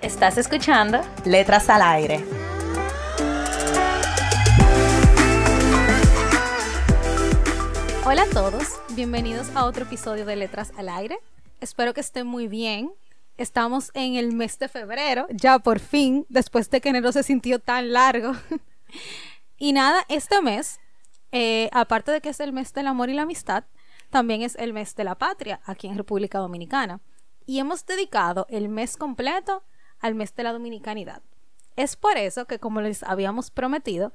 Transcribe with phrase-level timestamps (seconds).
[0.00, 2.24] Estás escuchando Letras al Aire.
[8.06, 11.18] Hola a todos, bienvenidos a otro episodio de Letras al Aire.
[11.60, 12.92] Espero que estén muy bien.
[13.38, 17.58] Estamos en el mes de febrero, ya por fin, después de que enero se sintió
[17.58, 18.34] tan largo.
[19.58, 20.78] y nada, este mes,
[21.32, 23.64] eh, aparte de que es el mes del amor y la amistad,
[24.10, 27.00] también es el mes de la patria aquí en República Dominicana.
[27.46, 29.64] Y hemos dedicado el mes completo
[30.00, 31.22] al mes de la dominicanidad.
[31.76, 34.12] Es por eso que, como les habíamos prometido,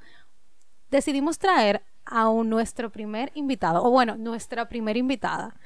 [0.90, 5.56] decidimos traer a nuestro primer invitado, o bueno, nuestra primera invitada,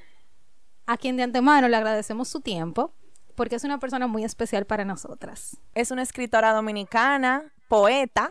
[0.86, 2.94] a quien de antemano le agradecemos su tiempo,
[3.34, 5.58] porque es una persona muy especial para nosotras.
[5.74, 8.30] Es una escritora dominicana, poeta,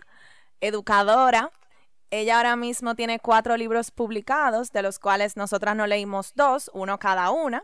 [0.59, 1.51] educadora.
[2.09, 6.99] Ella ahora mismo tiene cuatro libros publicados, de los cuales nosotras no leímos dos, uno
[6.99, 7.63] cada una.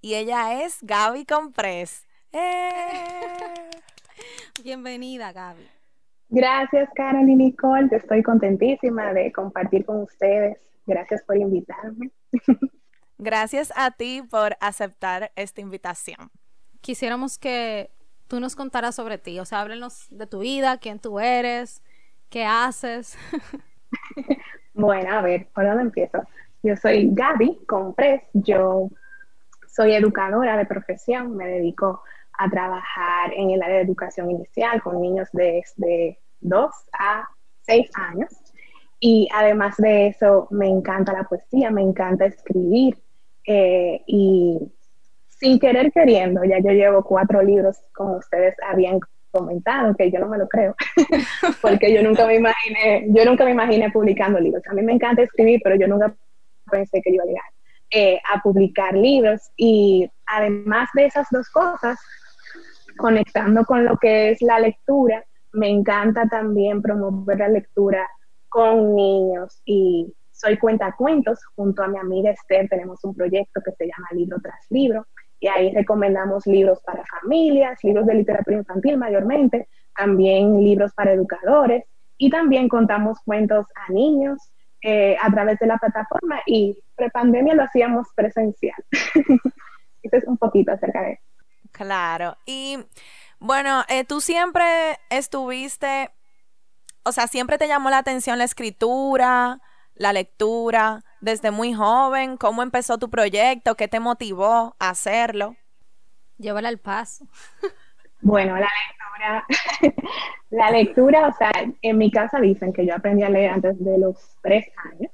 [0.00, 2.05] Y ella es Gaby Comprés.
[2.32, 3.70] ¡Eh!
[4.62, 5.66] Bienvenida, Gaby.
[6.28, 7.88] Gracias, Karen y Nicole.
[7.92, 10.58] Estoy contentísima de compartir con ustedes.
[10.86, 12.10] Gracias por invitarme.
[13.18, 16.30] Gracias a ti por aceptar esta invitación.
[16.80, 17.90] Quisiéramos que
[18.28, 21.82] tú nos contaras sobre ti, o sea, háblenos de tu vida, quién tú eres,
[22.28, 23.16] qué haces.
[24.74, 26.22] bueno, a ver, ¿por dónde empiezo?
[26.62, 28.90] Yo soy Gaby Compres, yo
[29.76, 32.02] soy educadora de profesión, me dedico
[32.38, 37.28] a trabajar en el área de educación inicial con niños desde 2 a
[37.62, 38.30] 6 años.
[38.98, 42.96] Y además de eso, me encanta la poesía, me encanta escribir.
[43.46, 44.58] Eh, y
[45.28, 48.98] sin querer queriendo, ya yo llevo cuatro libros, como ustedes habían
[49.30, 50.74] comentado, que yo no me lo creo,
[51.60, 54.62] porque yo nunca me imaginé, yo nunca me imaginé publicando libros.
[54.68, 56.14] A mí me encanta escribir, pero yo nunca
[56.70, 57.55] pensé que iba a llegar
[57.98, 59.40] eh, a publicar libros.
[59.56, 61.98] Y además de esas dos cosas,
[62.98, 68.06] conectando con lo que es la lectura, me encanta también promover la lectura
[68.50, 72.68] con niños y soy cuentacuentos junto a mi amiga Esther.
[72.68, 75.06] Tenemos un proyecto que se llama Libro tras Libro
[75.40, 81.84] y ahí recomendamos libros para familias, libros de literatura infantil mayormente, también libros para educadores
[82.18, 84.38] y también contamos cuentos a niños
[84.88, 88.76] eh, a través de la plataforma y prepandemia lo hacíamos presencial.
[90.02, 91.22] Eso es un poquito acerca de eso.
[91.72, 92.36] Claro.
[92.46, 92.78] Y
[93.40, 96.12] bueno, eh, tú siempre estuviste,
[97.02, 99.60] o sea, siempre te llamó la atención la escritura,
[99.96, 102.36] la lectura, desde muy joven.
[102.36, 103.74] ¿Cómo empezó tu proyecto?
[103.74, 105.56] ¿Qué te motivó a hacerlo?
[106.38, 107.26] Llévala al paso.
[108.20, 109.05] Bueno, la lectura,
[110.50, 111.50] la lectura, o sea,
[111.82, 115.12] en mi casa dicen que yo aprendí a leer antes de los tres años.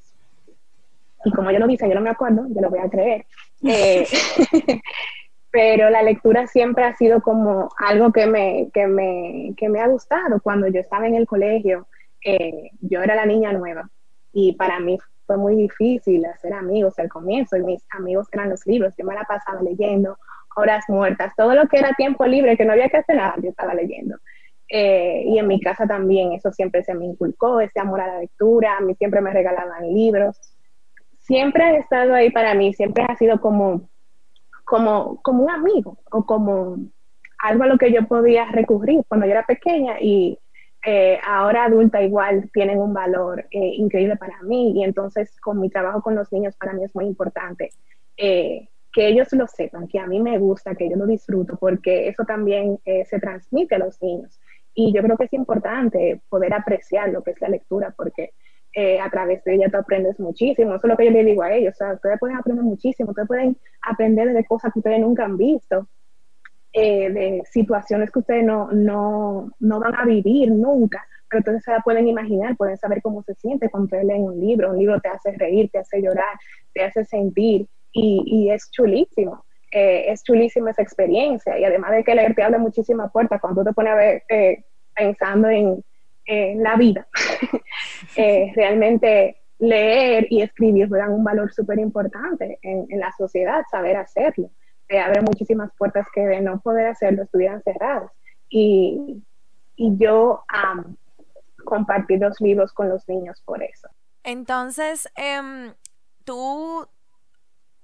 [1.24, 3.26] Y como yo lo dicen, yo no me acuerdo, yo lo voy a creer.
[3.64, 4.06] Eh,
[5.50, 9.86] pero la lectura siempre ha sido como algo que me, que me, que me ha
[9.86, 10.40] gustado.
[10.40, 11.86] Cuando yo estaba en el colegio,
[12.24, 13.88] eh, yo era la niña nueva
[14.32, 18.66] y para mí fue muy difícil hacer amigos al comienzo y mis amigos eran los
[18.66, 20.18] libros, yo me la pasaba leyendo,
[20.56, 23.50] horas muertas, todo lo que era tiempo libre, que no había que hacer nada, yo
[23.50, 24.16] estaba leyendo.
[24.68, 28.20] Eh, y en mi casa también eso siempre se me inculcó, ese amor a la
[28.20, 30.40] lectura, a mí siempre me regalaban libros.
[31.20, 33.88] Siempre ha estado ahí para mí, siempre ha sido como
[34.64, 36.78] como, como un amigo o como
[37.38, 40.38] algo a lo que yo podía recurrir cuando yo era pequeña y
[40.86, 45.68] eh, ahora adulta igual tienen un valor eh, increíble para mí y entonces con mi
[45.68, 47.70] trabajo con los niños para mí es muy importante
[48.16, 52.08] eh, que ellos lo sepan, que a mí me gusta, que yo lo disfruto porque
[52.08, 54.38] eso también se transmite a los niños
[54.74, 58.32] y yo creo que es importante poder apreciar lo que es la lectura porque
[58.74, 60.74] eh, a través de ella tú aprendes muchísimo.
[60.74, 61.74] Eso es lo que yo le digo a ellos.
[61.74, 65.36] O sea, ustedes pueden aprender muchísimo, ustedes pueden aprender de cosas que ustedes nunca han
[65.36, 65.88] visto,
[66.72, 71.70] eh, de situaciones que ustedes no, no, no, van a vivir nunca, pero entonces se
[71.70, 74.70] la pueden imaginar, pueden saber cómo se siente cuando ustedes leen un libro.
[74.70, 76.38] Un libro te hace reír, te hace llorar,
[76.72, 79.44] te hace sentir y, y es chulísimo.
[79.70, 83.62] Eh, es chulísima esa experiencia y además de que leer te abre muchísimas puertas cuando
[83.62, 84.22] tú te pones a ver
[84.94, 85.82] pensando en
[86.62, 87.06] la vida.
[88.16, 94.50] Eh, realmente leer y escribir juegan un valor súper importante en, la sociedad, saber hacerlo.
[94.86, 98.10] te abre muchísimas puertas que de no poder hacerlo estuvieran cerradas.
[98.50, 99.22] Y,
[99.76, 100.96] y yo amo
[101.64, 103.88] compartir los libros con los niños por eso.
[104.24, 105.72] Entonces, em,
[106.24, 106.86] tú,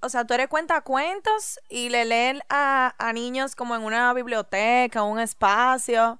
[0.01, 5.03] o sea, tú eres cuentos y le leen a, a niños como en una biblioteca,
[5.03, 6.19] un espacio.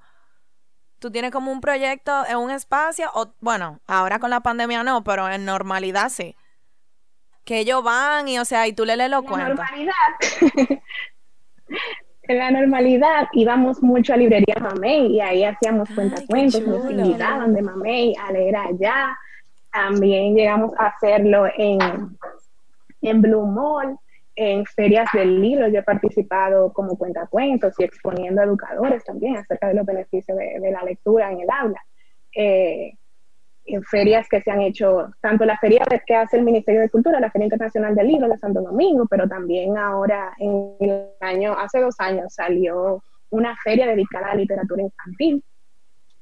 [0.99, 5.03] Tú tienes como un proyecto en un espacio, o bueno, ahora con la pandemia no,
[5.03, 6.35] pero en normalidad sí.
[7.45, 9.55] Que ellos van y, o sea, y tú le lees los cuentos.
[9.55, 9.93] Normalidad.
[12.23, 17.61] en la normalidad íbamos mucho a librería Mamey y ahí hacíamos cuentacuentos, nos invitaban de
[17.61, 19.17] Mamey a leer allá.
[19.71, 21.79] También llegamos a hacerlo en,
[23.01, 23.97] en Blue Mall,
[24.35, 25.67] en ferias del libro.
[25.67, 30.71] Yo he participado como cuentacuentos y exponiendo a educadores también acerca de los beneficios de,
[30.71, 31.81] la lectura en el aula.
[32.35, 32.93] Eh,
[33.65, 37.19] en ferias que se han hecho, tanto la feria que hace el Ministerio de Cultura,
[37.19, 41.79] la Feria Internacional del Libro de Santo Domingo, pero también ahora en el año, hace
[41.79, 45.43] dos años salió una feria dedicada a la literatura infantil.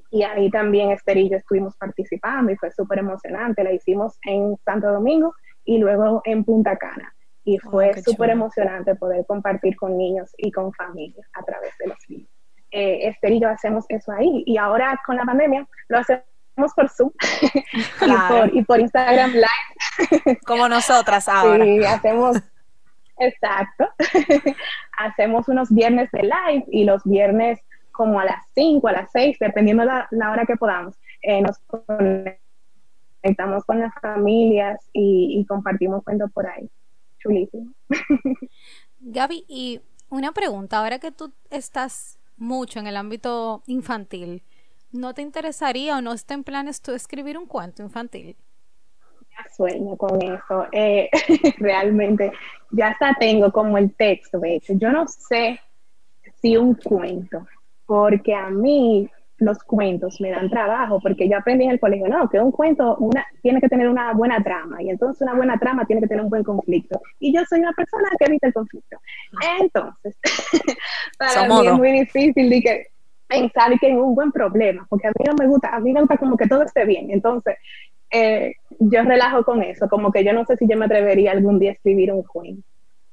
[0.10, 3.64] Y ahí también Esther y yo estuvimos participando y fue súper emocionante.
[3.64, 5.34] La hicimos en Santo Domingo
[5.68, 7.14] y luego en Punta Cana.
[7.44, 11.88] Y oh, fue súper emocionante poder compartir con niños y con familias a través de
[11.88, 12.30] los libros.
[12.72, 14.44] Eh, Esther y yo hacemos eso ahí.
[14.46, 17.12] Y ahora con la pandemia lo hacemos por Zoom
[18.54, 20.40] y, por, Instagram Live.
[20.46, 21.64] Como nosotras ahora.
[21.64, 22.38] Sí, hacemos,
[23.20, 23.90] exacto.
[24.98, 27.60] hacemos unos viernes de live y los viernes
[27.92, 30.96] como a las 5, a las 6, dependiendo la, la hora que podamos.
[31.22, 31.60] Eh, nos
[33.22, 36.70] conectamos con las familias y, y compartimos cuentos por ahí.
[37.20, 37.74] Chulísimo.
[39.00, 44.44] Gaby, y una pregunta, ahora que tú estás mucho en el ámbito infantil,
[44.92, 48.36] ¿no te interesaría o no está en planes tú escribir un cuento infantil?
[49.32, 50.66] Ya sueño con eso.
[50.72, 51.10] Eh,
[51.58, 52.32] realmente,
[52.72, 54.74] ya hasta tengo como el texto, de hecho.
[54.74, 55.60] Yo no sé
[56.42, 57.46] si un cuento,
[57.86, 62.30] porque a mí los cuentos me dan trabajo, porque yo aprendí en el colegio, no,
[62.30, 65.86] que un cuento una, tiene que tener una buena trama, y entonces una buena trama
[65.86, 67.02] tiene que tener un buen conflicto.
[67.20, 68.98] Y yo soy una persona que evita el conflicto.
[69.60, 70.18] Entonces,
[71.18, 72.88] para mí es muy difícil de que
[73.28, 76.00] pensar que es un buen problema, porque a mí no me gusta, a mí me
[76.00, 77.12] gusta como que todo esté bien.
[77.12, 77.58] Entonces,
[78.10, 81.60] eh, yo relajo con eso, como que yo no sé si yo me atrevería algún
[81.60, 82.67] día a escribir un cuento,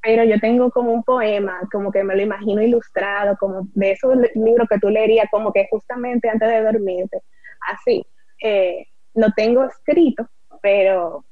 [0.05, 4.15] pero yo tengo como un poema, como que me lo imagino ilustrado, como de esos
[4.35, 7.23] libros que tú leerías como que justamente antes de dormirte,
[7.73, 8.07] así.
[8.43, 10.29] Eh, lo tengo escrito,
[10.61, 11.25] pero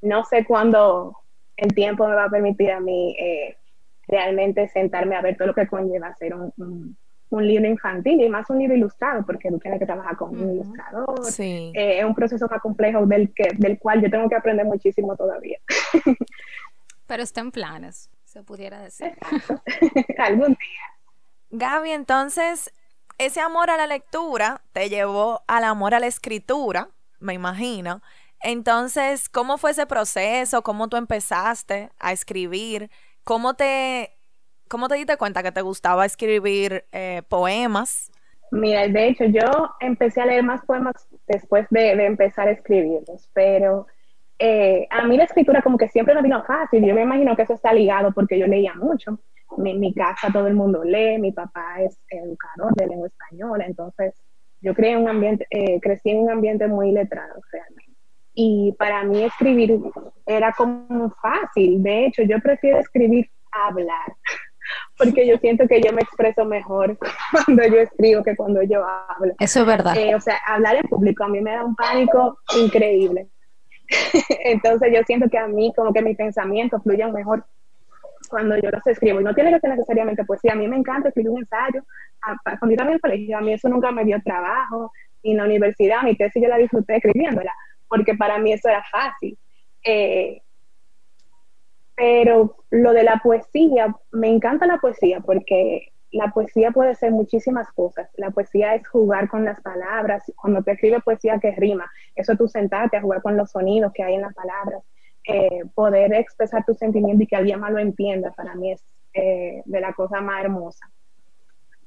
[0.00, 1.16] no sé cuándo
[1.56, 3.56] el tiempo me va a permitir a mí eh,
[4.08, 6.96] realmente sentarme a ver todo lo que conlleva hacer un
[7.34, 10.52] un libro infantil y más un libro ilustrado, porque tú tienes que trabajar con un
[10.52, 11.14] ilustrador.
[11.38, 15.16] Eh, es un proceso más complejo del, que, del cual yo tengo que aprender muchísimo
[15.16, 15.58] todavía.
[17.06, 19.16] Pero está en planes, se pudiera decir.
[20.18, 20.82] Algún día.
[21.50, 22.72] Gaby, entonces,
[23.16, 26.88] ese amor a la lectura te llevó al amor a la escritura,
[27.20, 28.02] me imagino.
[28.40, 30.62] Entonces, ¿cómo fue ese proceso?
[30.62, 32.90] ¿Cómo tú empezaste a escribir?
[33.22, 34.10] ¿Cómo te
[34.68, 38.10] ¿Cómo te diste cuenta que te gustaba escribir eh, poemas?
[38.50, 43.86] Mira, de hecho, yo empecé a leer más poemas después de, empezar a escribirlos, pero
[44.38, 46.84] eh, a mí la escritura como que siempre me vino fácil.
[46.84, 49.18] Yo me imagino que eso está ligado porque yo leía mucho.
[49.56, 54.14] En mi casa todo el mundo lee, mi papá es educador de lengua española, entonces
[54.60, 57.92] yo creí un ambiente, eh, crecí en un ambiente muy letrado realmente.
[58.32, 59.78] Y para mí escribir
[60.26, 61.80] era como fácil.
[61.82, 64.16] De hecho, yo prefiero escribir hablar
[64.98, 66.98] porque yo siento que yo me expreso mejor
[67.30, 69.34] cuando yo escribo que cuando yo hablo.
[69.38, 69.96] Eso es verdad.
[69.96, 73.28] Eh, o sea, hablar en público a mí me da un pánico increíble.
[74.44, 77.44] Entonces yo siento que a mí como que mis pensamientos fluyen mejor
[78.28, 79.20] cuando yo los escribo.
[79.20, 80.52] Y no tiene que ser necesariamente poesía.
[80.52, 81.82] A mí me encanta escribir un ensayo.
[82.58, 84.92] Cuando en el colegio, a mí eso nunca me dio trabajo.
[85.22, 87.54] Y en la universidad, mi tesis yo la disfruté escribiéndola,
[87.88, 89.38] porque para mí eso era fácil.
[89.84, 90.40] Eh,
[91.96, 97.70] pero lo de la poesía, me encanta la poesía porque la poesía puede ser muchísimas
[97.72, 98.08] cosas.
[98.16, 100.22] La poesía es jugar con las palabras.
[100.40, 104.04] Cuando te escribe poesía que rima, eso tú sentarte a jugar con los sonidos que
[104.04, 104.84] hay en las palabras.
[105.26, 109.62] Eh, poder expresar tu sentimiento y que alguien más lo entienda, para mí es eh,
[109.64, 110.88] de la cosa más hermosa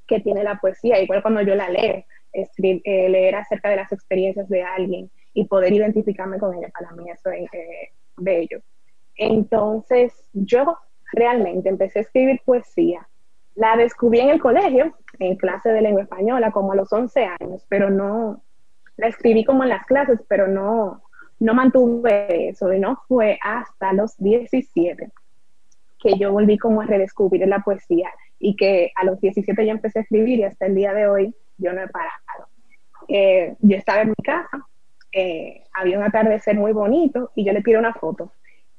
[0.06, 1.00] que tiene la poesía.
[1.00, 2.04] Igual cuando yo la leo,
[2.34, 7.10] eh, leer acerca de las experiencias de alguien y poder identificarme con ella, para mí
[7.10, 7.50] eso es
[8.18, 8.60] bello.
[9.16, 10.78] Entonces yo
[11.14, 13.08] realmente empecé a escribir poesía.
[13.58, 17.66] La descubrí en el colegio, en clase de lengua española, como a los 11 años,
[17.68, 18.42] pero no,
[18.98, 21.02] la escribí como en las clases, pero no,
[21.40, 25.12] no mantuve eso y no fue hasta los 17
[26.00, 30.00] que yo volví como a redescubrir la poesía y que a los 17 yo empecé
[30.00, 32.48] a escribir y hasta el día de hoy yo no he parado.
[33.08, 34.68] Eh, yo estaba en mi casa,
[35.12, 38.32] eh, había un atardecer muy bonito y yo le tiré una foto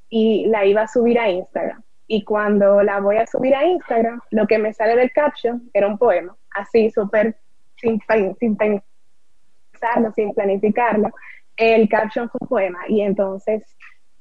[0.08, 1.82] y la iba a subir a Instagram.
[2.09, 5.87] Y cuando la voy a subir a Instagram, lo que me sale del caption era
[5.87, 7.37] un poema, así súper
[7.77, 8.00] sin,
[8.41, 11.11] sin pensarlo, sin planificarlo.
[11.57, 13.62] El caption fue un poema y entonces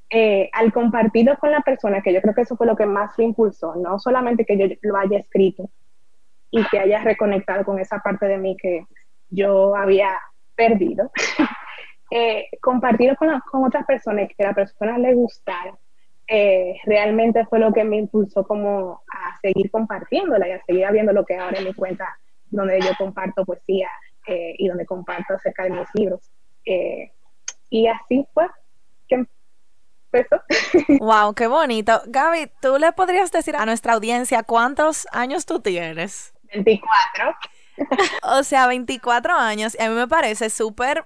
[0.10, 3.18] eh, al compartirlo con la persona, que yo creo que eso fue lo que más
[3.18, 5.70] lo impulsó, no solamente que yo lo haya escrito
[6.50, 8.86] y que haya reconectado con esa parte de mí que
[9.30, 10.18] yo había
[10.56, 11.12] perdido,
[12.12, 15.78] eh, compartirlo con, con, otras personas, que a la persona le gustara,
[16.28, 21.14] eh, realmente fue lo que me impulsó como a seguir compartiéndola y a seguir viendo
[21.14, 22.18] lo que ahora en mi cuenta,
[22.50, 23.90] donde yo comparto poesía
[24.58, 26.30] y donde comparto acerca de mis libros.
[27.70, 28.46] y así fue
[29.08, 29.26] que
[31.00, 32.02] Wow, qué bonito.
[32.08, 36.34] Gaby, ¿tú le podrías decir a nuestra audiencia cuántos años tú tienes?
[36.54, 37.36] 24.
[38.24, 39.76] o sea, 24 años.
[39.78, 41.06] Y a mí me parece súper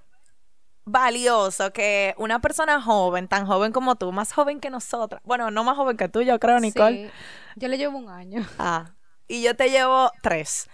[0.91, 5.63] valioso que una persona joven, tan joven como tú, más joven que nosotras, bueno, no
[5.63, 7.07] más joven que tú, yo creo, Nicole.
[7.07, 7.11] Sí,
[7.55, 8.45] yo le llevo un año.
[8.59, 8.93] Ah,
[9.27, 10.69] y yo te llevo tres.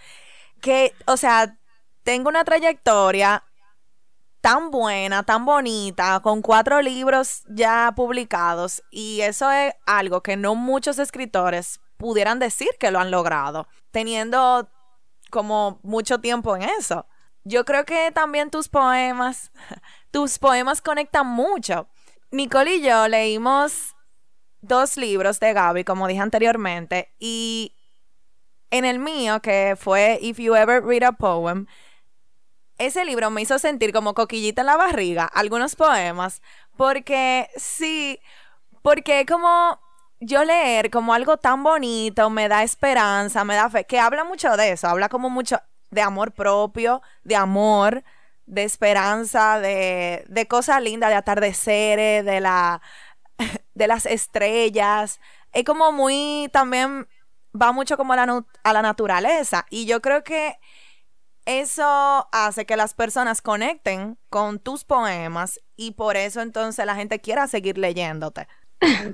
[0.60, 1.56] Que, o sea,
[2.02, 3.44] tengo una trayectoria
[4.40, 8.82] tan buena, tan bonita, con cuatro libros ya publicados.
[8.90, 14.68] Y eso es algo que no muchos escritores pudieran decir que lo han logrado, teniendo
[15.30, 17.06] como mucho tiempo en eso.
[17.44, 19.50] Yo creo que también tus poemas,
[20.10, 21.88] tus poemas conectan mucho.
[22.30, 23.94] Nicole y yo leímos
[24.60, 27.74] dos libros de Gaby, como dije anteriormente, y
[28.70, 31.66] en el mío, que fue If You Ever Read a Poem,
[32.76, 36.42] ese libro me hizo sentir como coquillita en la barriga, algunos poemas,
[36.76, 38.20] porque sí,
[38.82, 39.80] porque como
[40.20, 44.56] yo leer como algo tan bonito, me da esperanza, me da fe, que habla mucho
[44.56, 45.60] de eso, habla como mucho
[45.90, 48.04] de amor propio, de amor,
[48.48, 52.80] de esperanza, de, de cosas lindas, de atardeceres, de la
[53.74, 55.20] de las estrellas.
[55.52, 57.08] Es como muy también
[57.60, 59.66] va mucho como a la, a la naturaleza.
[59.70, 60.56] Y yo creo que
[61.46, 67.20] eso hace que las personas conecten con tus poemas y por eso entonces la gente
[67.20, 68.48] quiera seguir leyéndote.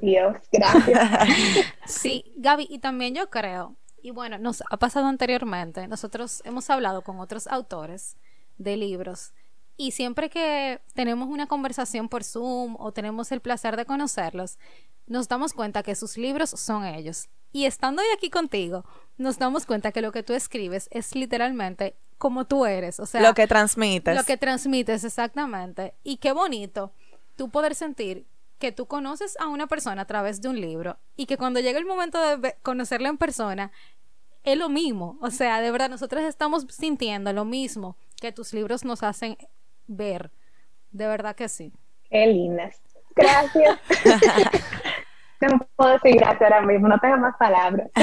[0.02, 1.10] Dios, gracias.
[1.86, 7.02] sí, Gaby, y también yo creo, y bueno, nos ha pasado anteriormente, nosotros hemos hablado
[7.02, 8.16] con otros autores
[8.58, 9.32] de libros
[9.76, 14.58] y siempre que tenemos una conversación por Zoom o tenemos el placer de conocerlos,
[15.06, 17.28] nos damos cuenta que sus libros son ellos.
[17.52, 18.84] Y estando hoy aquí contigo,
[19.16, 23.20] nos damos cuenta que lo que tú escribes es literalmente como tú eres, o sea,
[23.20, 24.16] lo que transmites.
[24.16, 25.94] Lo que transmites exactamente.
[26.04, 26.92] Y qué bonito
[27.36, 28.26] tú poder sentir
[28.58, 31.78] que tú conoces a una persona a través de un libro y que cuando llega
[31.78, 33.72] el momento de conocerla en persona
[34.44, 38.86] es lo mismo, o sea, de verdad nosotros estamos sintiendo lo mismo que tus libros
[38.86, 39.36] nos hacen
[39.86, 40.30] ver.
[40.92, 41.74] De verdad que sí.
[42.08, 42.80] Qué lindas.
[43.14, 43.78] Gracias.
[45.42, 47.90] no puedo decir gracias ahora mismo, no tengo más palabras.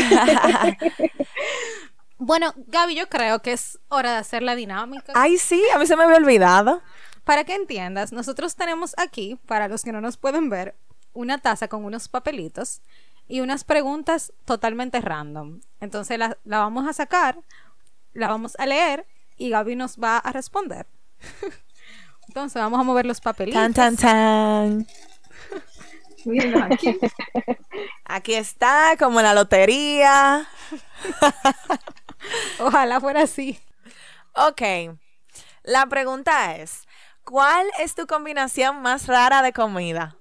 [2.24, 5.12] Bueno, Gaby, yo creo que es hora de hacer la dinámica.
[5.16, 6.84] Ay, sí, a mí se me había olvidado.
[7.24, 10.76] Para que entiendas, nosotros tenemos aquí, para los que no nos pueden ver,
[11.14, 12.84] una taza con unos papelitos
[13.28, 15.62] y unas preguntas totalmente random.
[15.80, 17.40] Entonces la, vamos a sacar,
[18.14, 19.08] la vamos a leer
[19.42, 20.86] y Gaby nos va a responder.
[22.28, 23.60] Entonces vamos a mover los papelitos.
[23.60, 24.88] Tan, tan, tan.
[26.72, 27.00] aquí.
[28.06, 30.48] aquí está, como en la lotería.
[32.60, 33.60] Ojalá fuera así.
[34.36, 34.62] Ok.
[35.64, 36.88] La pregunta es,
[37.24, 40.18] ¿cuál es tu combinación más rara de comida?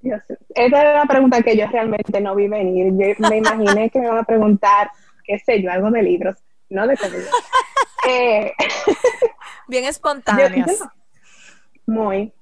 [0.00, 0.22] Dios,
[0.54, 2.92] esa era la pregunta que yo realmente no vi venir.
[2.92, 4.90] Yo me imaginé que me iban a preguntar,
[5.28, 6.36] qué sé yo, algo de libros,
[6.70, 7.30] no de comida.
[8.08, 8.54] Eh,
[9.66, 10.82] Bien espontáneas.
[11.84, 12.32] muy.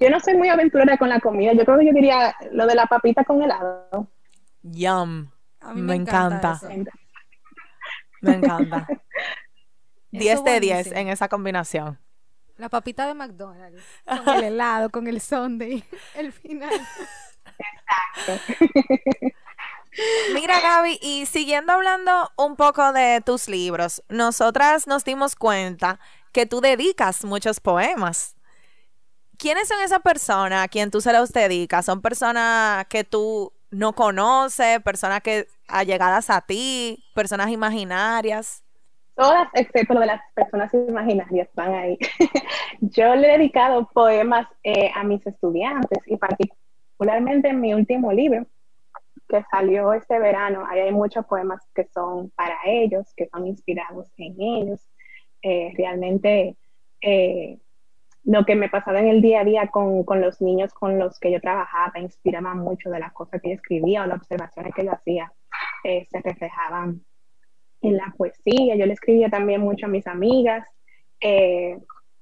[0.00, 1.52] Yo no soy muy aventurera con la comida.
[1.52, 4.08] Yo creo que yo diría lo de la papita con helado.
[4.62, 5.28] Yum.
[5.74, 6.58] me, encanta.
[8.22, 8.88] Me encanta.
[10.10, 11.98] 10 de 10 en esa combinación.
[12.56, 15.84] La papita de McDonald's, con el helado, con el sundae,
[16.16, 16.72] el final.
[18.16, 19.36] Exacto.
[20.34, 26.00] Mira, Gaby, y siguiendo hablando un poco de tus libros, nosotras nos dimos cuenta
[26.32, 28.36] que tú dedicas muchos poemas.
[29.36, 31.84] ¿Quiénes son esas personas a quien tú se los dedicas?
[31.84, 38.62] ¿Son personas que tú no conoce, personas que allegadas a ti, personas imaginarias.
[39.16, 41.98] Todas, excepto de las personas imaginarias, van ahí.
[42.80, 48.46] Yo le he dedicado poemas eh, a mis estudiantes y particularmente en mi último libro,
[49.32, 54.06] que salió este verano, ahí hay muchos poemas que son para ellos, que son inspirados
[54.18, 54.86] en ellos.
[55.40, 56.56] Eh, realmente
[57.00, 57.58] eh,
[58.24, 61.18] lo que me pasaba en el día a día con, con, los niños con los
[61.18, 64.84] que yo trabajaba inspiraba mucho de las cosas que yo escribía o las observaciones que
[64.84, 65.32] yo hacía,
[65.84, 67.00] eh, se reflejaban
[67.80, 68.76] en la poesía.
[68.76, 70.68] Yo le escribía también mucho a mis amigas,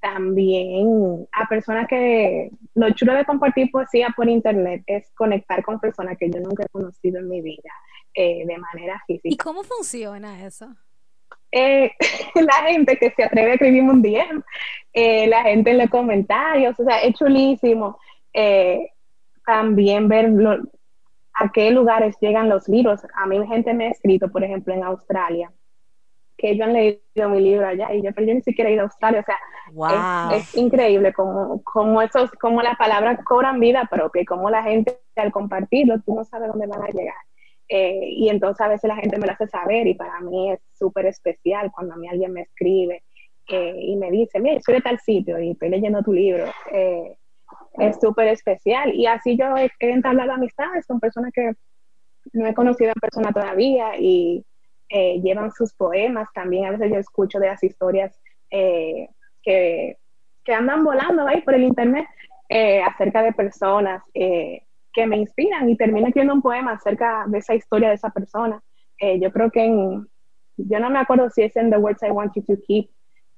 [0.00, 6.16] también a personas que lo chulo de compartir poesía por internet es conectar con personas
[6.19, 7.71] que yo nunca he conocido en mi vida
[8.14, 9.28] eh, de manera física.
[9.28, 10.69] ¿Y cómo funciona eso?
[11.52, 11.92] Eh,
[12.35, 14.42] la gente que se atreve a escribirme un DM,
[14.92, 17.99] eh, la gente en los comentarios, o sea, es chulísimo.
[18.33, 18.90] Eh,
[19.45, 20.30] también ver
[21.35, 23.00] a qué lugares llegan los libros.
[23.14, 25.52] A mí gente me ha escrito, por ejemplo, en Australia,
[26.40, 28.82] que ellos han leído mi libro allá y yo, pero yo ni siquiera he ido
[28.82, 29.20] a Australia.
[29.75, 34.49] O sea, es, increíble como, como, esos, como las palabras cobran vida propia y como
[34.49, 37.14] la gente al compartirlo, tú no sabes dónde van a llegar.
[37.68, 40.61] Eh, y entonces a veces la gente me lo hace saber y para mí es
[40.73, 43.04] súper especial cuando a mí alguien me escribe
[43.49, 46.47] eh, y me dice, mira, soy de tal sitio y estoy leyendo tu libro.
[46.73, 47.16] Eh,
[47.78, 48.94] es súper especial.
[48.94, 51.52] Y así yo he, entablado amistades con personas que
[52.32, 54.44] no he conocido en persona todavía y
[54.90, 56.28] llevan sus poemas.
[56.35, 58.20] También a veces yo escucho de las historias
[58.50, 59.09] que,
[59.42, 62.06] que, andan volando ahí por el internet
[62.85, 67.88] acerca de personas que me inspiran y termino escribiendo un poema acerca de esa historia
[67.88, 68.62] de esa persona.
[68.99, 70.06] Eh, yo creo que en,
[70.56, 72.90] yo no me acuerdo si es en The Words I Want You to Keep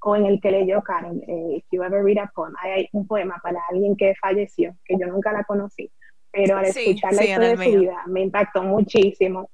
[0.05, 3.07] o en el que leyó Karen, eh, If You Ever Read a Poem, hay un
[3.07, 5.93] poema para alguien que falleció, que yo nunca la conocí,
[6.33, 9.49] pero al escuchar la historia de su vida me impactó muchísimo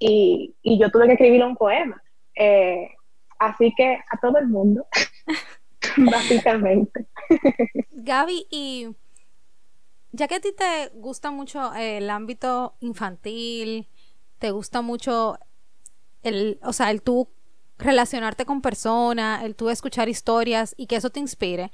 [0.00, 2.02] y, y, yo tuve que escribir un poema.
[2.34, 2.88] Eh,
[3.38, 4.86] así que a todo el mundo,
[5.96, 7.06] básicamente.
[7.90, 8.88] Gaby, y
[10.12, 13.88] ya que a ti te gusta mucho el ámbito infantil,
[14.38, 15.38] te gusta mucho
[16.22, 17.28] el, o sea, el tú
[17.78, 21.70] relacionarte con personas, el tú escuchar historias y que eso te inspire.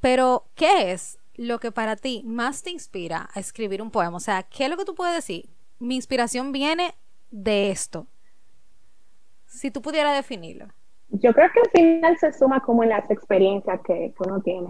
[0.00, 4.16] Pero, ¿qué es lo que para ti más te inspira a escribir un poema?
[4.16, 5.48] O sea, ¿qué es lo que tú puedes decir?
[5.78, 6.94] Mi inspiración viene
[7.34, 8.06] de esto.
[9.46, 10.66] Si tú pudieras definirlo.
[11.08, 14.68] Yo creo que al final se suma como en las experiencias que uno tiene.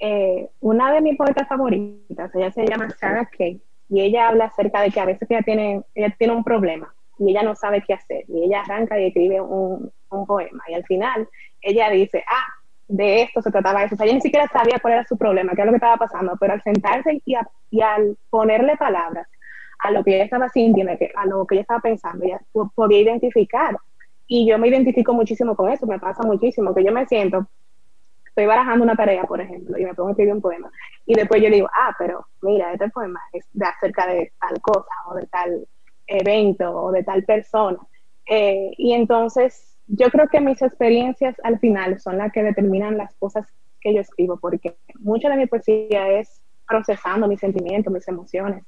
[0.00, 4.80] Eh, una de mis poetas favoritas, ella se llama Sarah Kay, y ella habla acerca
[4.82, 7.92] de que a veces ella tiene, ella tiene un problema y ella no sabe qué
[7.92, 9.92] hacer, y ella arranca y escribe un,
[10.26, 11.28] poema, y al final
[11.60, 12.46] ella dice, ah,
[12.88, 15.52] de esto se trataba eso, o sea, ella ni siquiera sabía cuál era su problema,
[15.54, 17.36] qué es lo que estaba pasando, pero al sentarse y,
[17.70, 19.28] y al ponerle palabras
[19.82, 22.40] a lo que ella estaba sintiendo, a lo que ella estaba pensando, ella
[22.74, 23.76] podía identificar.
[24.26, 27.48] Y yo me identifico muchísimo con eso, me pasa muchísimo, que yo me siento
[28.30, 30.70] estoy barajando una tarea, por ejemplo, y me pongo a escribir un poema,
[31.04, 34.90] y después yo digo, ah, pero mira, este poema es de acerca de tal cosa,
[35.08, 35.66] o de tal
[36.06, 37.78] evento, o de tal persona.
[38.26, 43.14] Eh, y entonces, yo creo que mis experiencias al final son las que determinan las
[43.16, 43.46] cosas
[43.80, 48.64] que yo escribo, porque mucha de mi poesía es procesando mis sentimientos, mis emociones.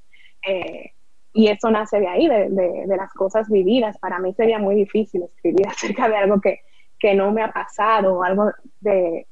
[0.47, 0.91] Eh,
[1.33, 3.99] y eso nace de ahí, de, de, las cosas vividas.
[3.99, 6.61] Para mí sería muy difícil escribir acerca de algo que,
[6.99, 9.27] que no me ha pasado, o algo de,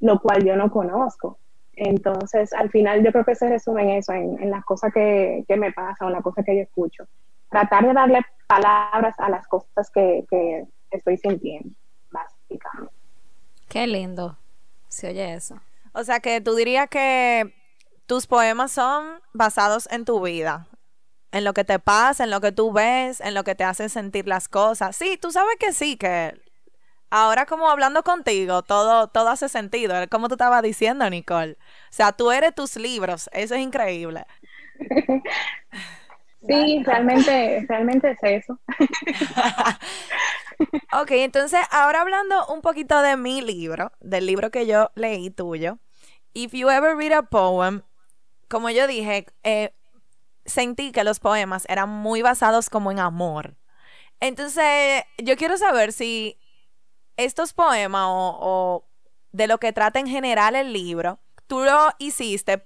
[0.00, 1.38] lo cual yo no conozco.
[1.74, 5.72] Entonces, al final yo creo que se resume en eso, en, las cosas que, me
[5.72, 7.04] pasan o las cosas que yo escucho.
[7.50, 10.24] Tratar de darle palabras a las cosas que,
[10.90, 11.70] estoy sintiendo,
[12.10, 12.94] básicamente.
[13.68, 14.36] Qué lindo
[14.88, 15.60] se oye eso.
[15.92, 17.54] O sea que tú dirías que
[18.06, 20.66] tus poemas son basados en tu vida,
[21.32, 23.88] en lo que te pasa, en lo que tú ves, en lo que te hace
[23.88, 24.96] sentir las cosas.
[24.96, 26.40] Sí, tú sabes que sí, que
[27.10, 31.52] ahora como hablando contigo, todo, todo hace sentido, como tú estabas diciendo, Nicole.
[31.52, 31.56] O
[31.90, 34.24] sea, tú eres tus libros, eso es increíble.
[36.46, 38.60] Sí, realmente, realmente es eso.
[40.92, 45.78] ok, entonces ahora hablando un poquito de mi libro, del libro que yo leí tuyo,
[46.34, 47.82] If You Ever Read a Poem,
[48.48, 49.74] como yo dije, eh,
[50.48, 53.56] sentí que los poemas eran muy basados como en amor.
[54.20, 56.38] Entonces, yo quiero saber si
[57.16, 58.84] estos poemas o,
[59.32, 62.64] de lo que trata en general el libro, tú lo hiciste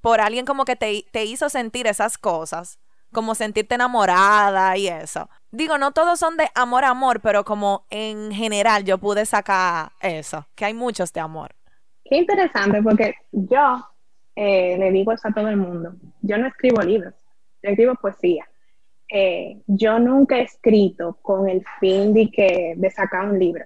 [0.00, 2.78] por alguien como que te, te hizo sentir esas cosas,
[3.12, 5.28] como sentirte enamorada y eso.
[5.50, 9.92] Digo, no todos son de amor a amor, pero como en general yo pude sacar
[10.00, 11.54] eso, que hay muchos de amor.
[12.04, 13.84] Qué interesante, porque yo
[14.34, 15.94] eh, le digo eso a todo el mundo.
[16.22, 17.14] Yo no escribo libros,
[17.62, 18.46] escribo poesía.
[19.10, 23.64] Eh, yo nunca he escrito con el fin de, que, de sacar un libro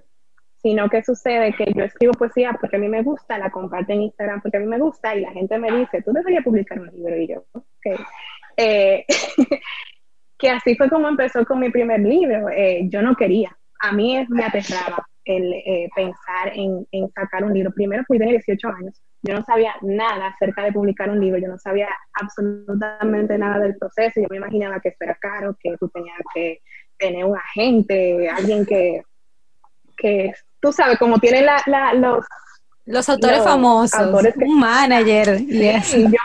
[0.63, 4.03] sino que sucede que yo escribo poesía porque a mí me gusta, la comparto en
[4.03, 6.87] Instagram porque a mí me gusta y la gente me dice, tú deberías publicar un
[6.87, 8.01] libro y yo, ok.
[8.57, 9.05] Eh,
[10.39, 12.49] que así fue como empezó con mi primer libro.
[12.49, 17.55] Eh, yo no quería, a mí me aterraba el eh, pensar en, en, sacar un
[17.55, 17.73] libro.
[17.73, 21.49] Primero, fui tenía 18 años, yo no sabía nada acerca de publicar un libro, yo
[21.49, 25.89] no sabía absolutamente nada del proceso, yo me imaginaba que esto era caro, que tú
[25.89, 26.61] tenías que
[26.99, 29.03] tener un agente, alguien que,
[29.97, 32.25] que tú sabes, como tienen la, los...
[32.85, 35.39] Los autores famosos, un manager.
[35.39, 36.19] yo,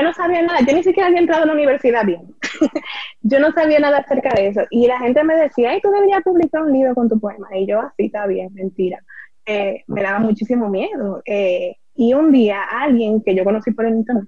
[0.00, 2.34] no sabía nada, yo ni siquiera había entrado a la universidad bien.
[3.20, 4.62] yo no sabía nada acerca de eso.
[4.70, 7.48] Y la gente me decía, ay, tú deberías publicar un libro con tu poema.
[7.54, 8.98] Y yo, así está bien, mentira.
[9.44, 11.20] Eh, me daba muchísimo miedo.
[11.26, 14.24] Eh, y un día alguien que yo conocí por el internet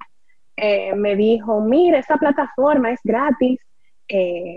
[0.56, 3.58] eh, me dijo, mira, esta plataforma es gratis,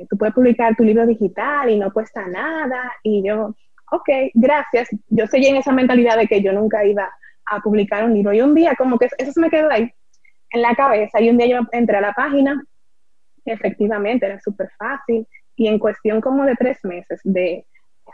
[0.10, 2.92] tú puedes publicar tu libro digital y no cuesta nada.
[3.02, 3.56] Y yo,
[3.92, 4.90] ok, gracias.
[5.08, 7.10] Yo seguí en esa mentalidad de que yo nunca iba
[7.46, 8.34] a publicar un libro.
[8.34, 9.90] Y un día como que eso se me quedó ahí
[10.52, 11.22] en la cabeza.
[11.22, 12.62] Y un día yo entré a la página,
[13.46, 15.28] efectivamente era súper fácil.
[15.56, 17.66] Y en cuestión como de tres meses de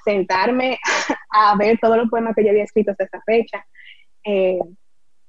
[0.03, 0.79] sentarme
[1.31, 3.65] a ver todos los poemas que yo había escrito hasta esa fecha,
[4.25, 4.59] eh,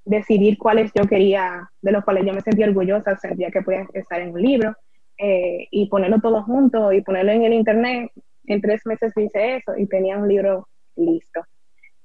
[0.04, 4.20] decidir cuáles yo quería, de los cuales yo me sentía orgullosa, sentía que podía estar
[4.20, 4.74] en un libro,
[5.16, 8.10] eh, y ponerlo todo junto y ponerlo en el internet,
[8.46, 11.44] en tres meses hice eso y tenía un libro listo.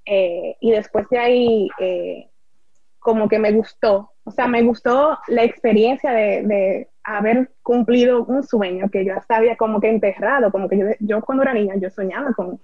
[0.05, 2.28] Eh, y después de ahí, eh,
[2.99, 8.87] como que me gustó, o sea, me gustó la experiencia de, haber cumplido un sueño
[8.91, 12.33] que yo hasta había como que enterrado, como que yo, cuando era niña yo soñaba
[12.33, 12.61] con,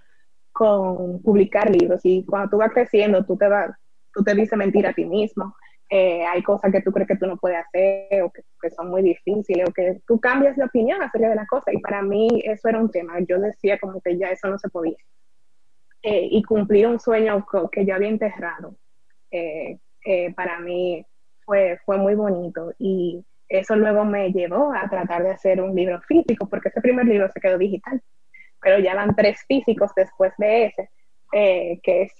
[0.51, 3.71] con publicar libros y cuando tú vas creciendo tú te vas,
[4.13, 5.55] tú te dices mentir a ti mismo
[5.89, 9.03] eh, hay cosas que tú crees que tú no puedes hacer o que, son muy
[9.03, 11.73] difíciles o que tú cambias de opinión acerca de las cosas.
[11.73, 13.19] Y para mí eso era un tema.
[13.27, 14.97] Yo decía como que ya eso no se podía.
[16.01, 18.75] Eh, y cumplir un sueño que yo había enterrado,
[19.31, 19.79] eh,
[20.35, 21.05] para mí
[21.45, 22.73] fue, fue muy bonito.
[22.79, 27.05] Y eso luego me llevó a tratar de hacer un libro físico, porque ese primer
[27.05, 28.01] libro se quedó digital.
[28.61, 30.89] Pero ya van tres físicos después de ese,
[31.31, 32.13] que es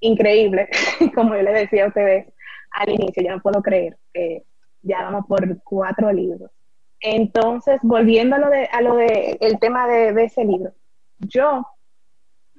[0.00, 0.68] increíble,
[1.14, 2.26] como yo le decía a ustedes
[2.72, 4.44] al inicio, yo no puedo creer que
[4.82, 6.50] ya vamos por cuatro libros.
[7.00, 10.72] Entonces, volviendo a lo de, a lo de el tema de, ese libro,
[11.18, 11.66] yo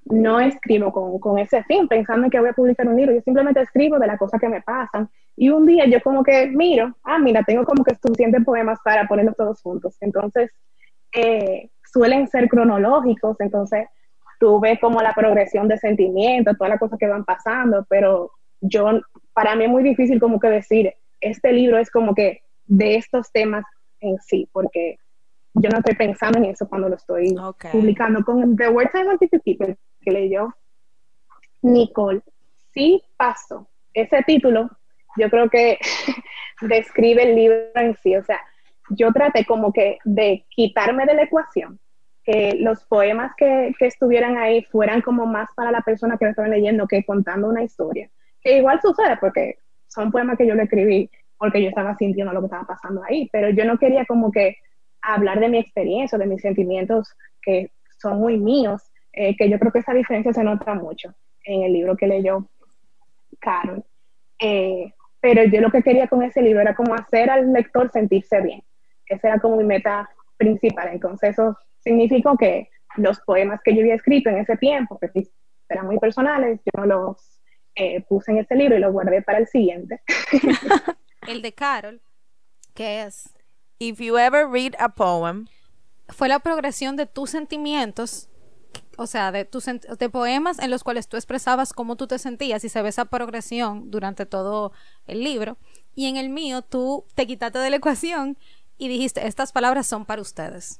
[0.06, 3.22] no escribo con, con, ese fin, pensando en que voy a publicar un libro, yo
[3.22, 5.10] simplemente escribo de las cosas que me pasan.
[5.36, 9.08] Y un día yo como que miro, ah, mira, tengo como que suficientes poemas para
[9.08, 9.96] ponerlos todos juntos.
[10.02, 10.52] Entonces,
[11.14, 13.88] eh, suelen ser cronológicos, entonces
[14.40, 19.02] tú ves como la progresión de sentimientos, todas las cosas que van pasando, pero yo
[19.34, 23.32] para mí es muy difícil como que decir, este libro es como que de estos
[23.32, 23.64] temas
[24.00, 24.98] en sí, porque
[25.54, 27.36] yo no estoy pensando en eso cuando lo estoy
[27.72, 28.24] publicando.
[28.24, 30.56] Con The Words I Wanted to Keep, que leyó
[31.62, 32.22] Nicole,
[32.74, 33.68] sí pasó.
[33.94, 34.70] Ese título,
[35.18, 35.78] yo creo que
[36.62, 38.16] describe el libro en sí.
[38.16, 38.40] O sea,
[38.90, 41.80] yo traté como que de quitarme de la ecuación,
[42.24, 46.32] que los poemas que, que estuvieran ahí fueran como más para la persona que lo
[46.32, 48.10] estaba leyendo que contando una historia
[48.42, 52.42] que igual sucede porque son poemas que yo le escribí porque yo estaba sintiendo lo
[52.42, 54.58] que estaba pasando ahí, pero yo no quería como que
[55.02, 59.72] hablar de mi experiencia, de mis sentimientos que son muy míos, eh, que yo creo
[59.72, 62.48] que esa diferencia se nota mucho en el libro que leyó
[63.40, 63.84] Carol.
[64.40, 68.42] Eh, pero yo lo que quería con ese libro era como hacer al lector sentirse
[68.42, 68.64] bien.
[69.06, 70.90] Esa era como mi meta principal.
[70.92, 75.28] Entonces eso significó que los poemas que yo había escrito en ese tiempo, que
[75.70, 77.40] eran muy personales, yo no los
[77.76, 80.02] eh, puse en este libro y lo guardé para el siguiente.
[81.28, 82.02] el de Carol,
[82.74, 83.30] que es
[83.80, 85.48] If you ever read a poem,
[86.10, 88.30] fue la progresión de tus sentimientos,
[89.02, 92.64] o sea, de tus de poemas en los cuales tú expresabas cómo tú te sentías
[92.64, 94.72] y se ve esa progresión durante todo
[95.08, 95.58] el libro.
[95.96, 98.38] Y en el mío tú te quitaste de la ecuación
[98.78, 100.80] y dijiste, estas palabras son para ustedes.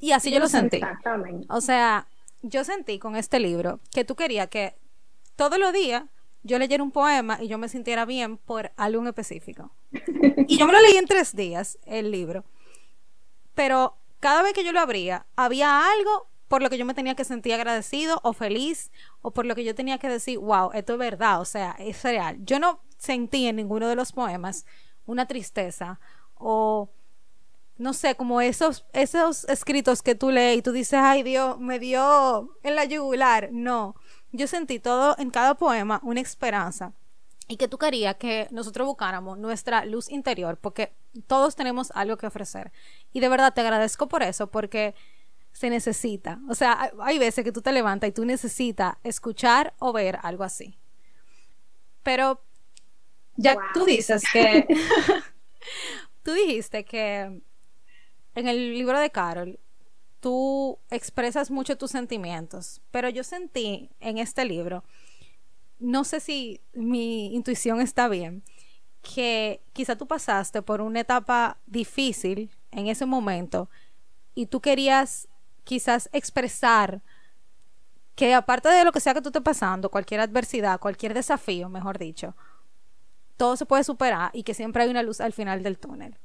[0.00, 0.76] Y así yo lo sentí.
[0.76, 1.46] Exactamente.
[1.50, 2.06] O sea,
[2.42, 4.76] yo sentí con este libro que tú querías que
[5.34, 6.04] todos los días
[6.44, 9.72] yo leyera un poema y yo me sintiera bien por algo específico.
[10.46, 12.44] Y yo me lo leí en tres días, el libro.
[13.54, 17.14] Pero cada vez que yo lo abría, había algo por lo que yo me tenía
[17.14, 18.90] que sentir agradecido o feliz,
[19.22, 22.02] o por lo que yo tenía que decir, wow, esto es verdad, o sea, es
[22.02, 22.38] real.
[22.40, 24.66] Yo no sentí en ninguno de los poemas
[25.06, 26.00] una tristeza
[26.34, 26.90] o
[27.76, 31.78] no sé, como esos, esos escritos que tú lees y tú dices, ay Dios, me
[31.78, 33.50] dio en la yugular.
[33.52, 33.94] No,
[34.32, 36.92] yo sentí todo en cada poema una esperanza
[37.46, 40.92] y que tú querías que nosotros buscáramos nuestra luz interior, porque
[41.26, 42.72] todos tenemos algo que ofrecer.
[43.12, 44.94] Y de verdad te agradezco por eso, porque
[45.58, 46.40] se necesita.
[46.48, 50.44] O sea, hay veces que tú te levantas y tú necesitas escuchar o ver algo
[50.44, 50.78] así.
[52.04, 52.40] Pero
[53.34, 54.68] ya tú dices que...
[56.22, 57.42] tú dijiste que
[58.36, 59.58] en el libro de Carol
[60.20, 64.84] tú expresas mucho tus sentimientos, pero yo sentí en este libro,
[65.80, 68.44] no sé si mi intuición está bien,
[69.02, 73.68] que quizá tú pasaste por una etapa difícil en ese momento
[74.36, 75.26] y tú querías
[75.68, 77.02] quizás expresar
[78.14, 81.98] que aparte de lo que sea que tú estés pasando, cualquier adversidad, cualquier desafío, mejor
[81.98, 82.34] dicho,
[83.36, 86.16] todo se puede superar y que siempre hay una luz al final del túnel.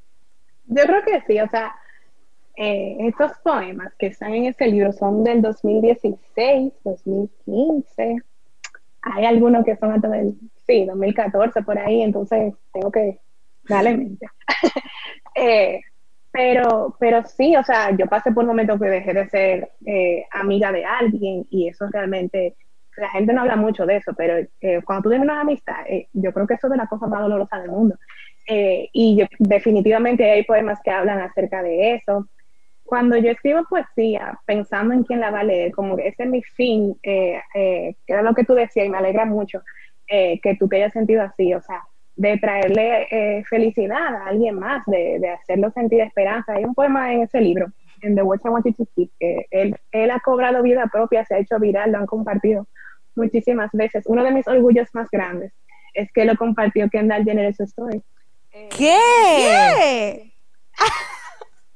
[0.66, 1.76] Yo creo que sí, o sea,
[2.56, 8.16] eh, estos poemas que están en este libro son del 2016, 2015.
[9.02, 13.20] Hay algunos que son hasta del, sí, 2014 por ahí, entonces tengo que
[13.68, 14.26] darle mente.
[15.36, 15.82] eh,
[16.34, 20.26] pero, pero sí, o sea, yo pasé por un momento que dejé de ser eh,
[20.32, 22.56] amiga de alguien y eso realmente,
[22.98, 26.08] la gente no habla mucho de eso, pero eh, cuando tú tienes una amistad, eh,
[26.12, 27.96] yo creo que eso es de la cosa más dolorosa del mundo.
[28.48, 32.28] y definitivamente hay poemas que hablan acerca de eso.
[32.84, 36.30] Cuando yo escribo poesía, pensando en quién la va a leer, como que ese es
[36.30, 37.42] mi fin, que
[38.08, 39.62] era lo que tú decías y me alegra mucho
[40.08, 41.84] que tú te hayas sentido así, o sea,
[42.16, 46.54] de traerle eh, felicidad a alguien más, de, de, hacerlo sentir esperanza.
[46.54, 47.68] Hay un poema en ese libro,
[48.02, 51.26] en The Words I Want You to Keep, que él, él ha cobrado vida propia,
[51.26, 52.68] se ha hecho viral, lo han compartido
[53.16, 54.04] muchísimas veces.
[54.08, 55.54] Uno de mis orgullos más grandes
[55.94, 58.04] es que lo compartió Kendall Jenner en su story.
[58.70, 60.32] ¿Qué?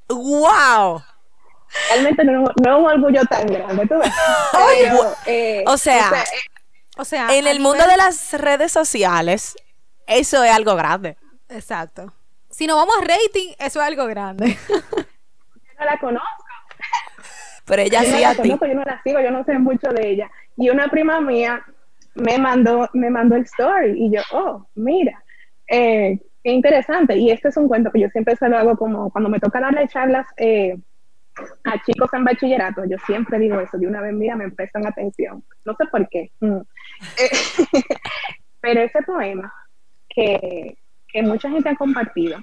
[0.09, 1.01] ¡Wow!
[1.89, 4.11] Realmente no, no, es un orgullo tan grande, ¿tú ves?
[5.25, 6.23] eh, o sea,
[6.97, 9.55] o sea, en el mundo de las redes sociales,
[10.07, 11.17] eso es algo grande.
[11.49, 12.13] Exacto.
[12.49, 14.57] Si nos vamos a rating, eso es algo grande.
[14.67, 16.45] yo no la conozco.
[17.65, 18.49] Pero ella sí a ti.
[18.49, 20.31] Yo no la sigo, yo no sé mucho de ella.
[20.55, 21.63] Y una prima mía
[22.15, 25.21] me mandó, me mandó el story y yo, oh, mira,
[25.69, 27.17] eh, qué interesante.
[27.17, 29.59] Y este es un cuento que yo siempre se lo hago como cuando me toca
[29.59, 30.77] darle charlas eh,
[31.65, 35.43] a chicos en bachillerato, yo siempre digo eso, de una vez, mira, me prestan atención.
[35.65, 36.31] No sé por qué.
[36.39, 36.61] Mm.
[38.61, 39.53] pero ese poema
[40.17, 40.77] que,
[41.23, 42.37] mucha gente ha compartido.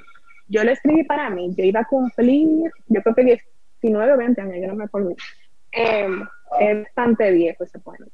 [0.48, 3.40] Yo lo escribí para mí, yo iba a cumplir, yo creo que
[3.82, 5.14] 19 o 20 años, yo no me acuerdo.
[5.72, 6.22] Em,
[6.60, 8.06] es bastante viejo ese poema.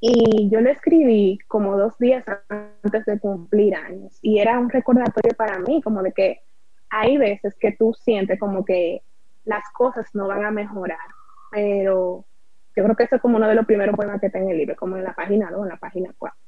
[0.00, 4.18] Y yo lo escribí como dos días antes de cumplir años.
[4.20, 6.40] Y era un recordatorio para mí, como de que
[6.90, 9.02] hay veces que tú sientes como que
[9.44, 10.98] las cosas no van a mejorar.
[11.50, 12.24] Pero
[12.76, 14.58] yo creo que eso es como uno de los primeros poemas que tengo en el
[14.58, 16.38] libro, como en la página 2, en la página 4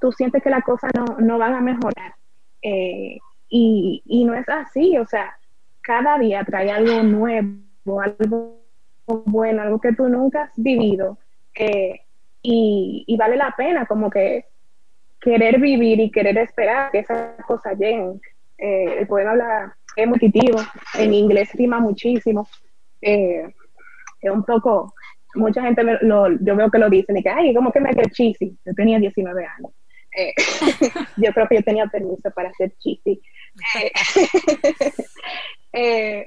[0.00, 2.14] tú sientes que las cosas no, no van a mejorar.
[2.62, 5.36] Eh, y, y, no es así, o sea,
[5.80, 8.60] cada día trae algo nuevo, algo
[9.06, 11.18] bueno, algo que tú nunca has vivido.
[11.54, 12.00] Eh,
[12.42, 14.46] y, y, vale la pena como que
[15.20, 18.20] querer vivir y querer esperar que esas cosas lleguen.
[18.56, 20.58] Eh, el poema habla, es multitivo,
[20.94, 22.48] en inglés rima muchísimo.
[23.00, 24.94] es un poco,
[25.34, 28.10] mucha gente lo, yo veo que lo dicen y que, ay, como que me quedé
[28.10, 28.56] cheesy.
[28.64, 29.72] Yo tenía 19 años.
[30.16, 30.34] Eh,
[31.16, 33.20] yo creo que yo tenía permiso para hacer chiste.
[33.80, 33.92] Eh,
[35.72, 36.26] eh,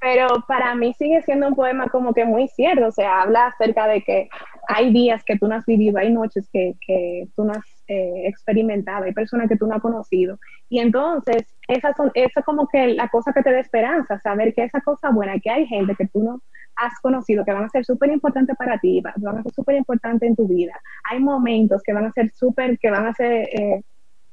[0.00, 3.86] pero para mí sigue siendo un poema como que muy cierto, o sea, habla acerca
[3.86, 4.28] de que
[4.66, 9.04] hay días que tú no has vivido, hay noches que, que tú no has experimentado,
[9.04, 10.38] hay personas que tú no has conocido.
[10.68, 14.54] Y entonces, esa, son, esa es como que la cosa que te da esperanza, saber
[14.54, 16.40] que esa cosa buena, que hay gente que tú no
[16.82, 20.28] has conocido que van a ser súper importantes para ti, van a ser súper importantes
[20.28, 20.74] en tu vida.
[21.04, 23.82] Hay momentos que van a ser súper, que van a ser eh,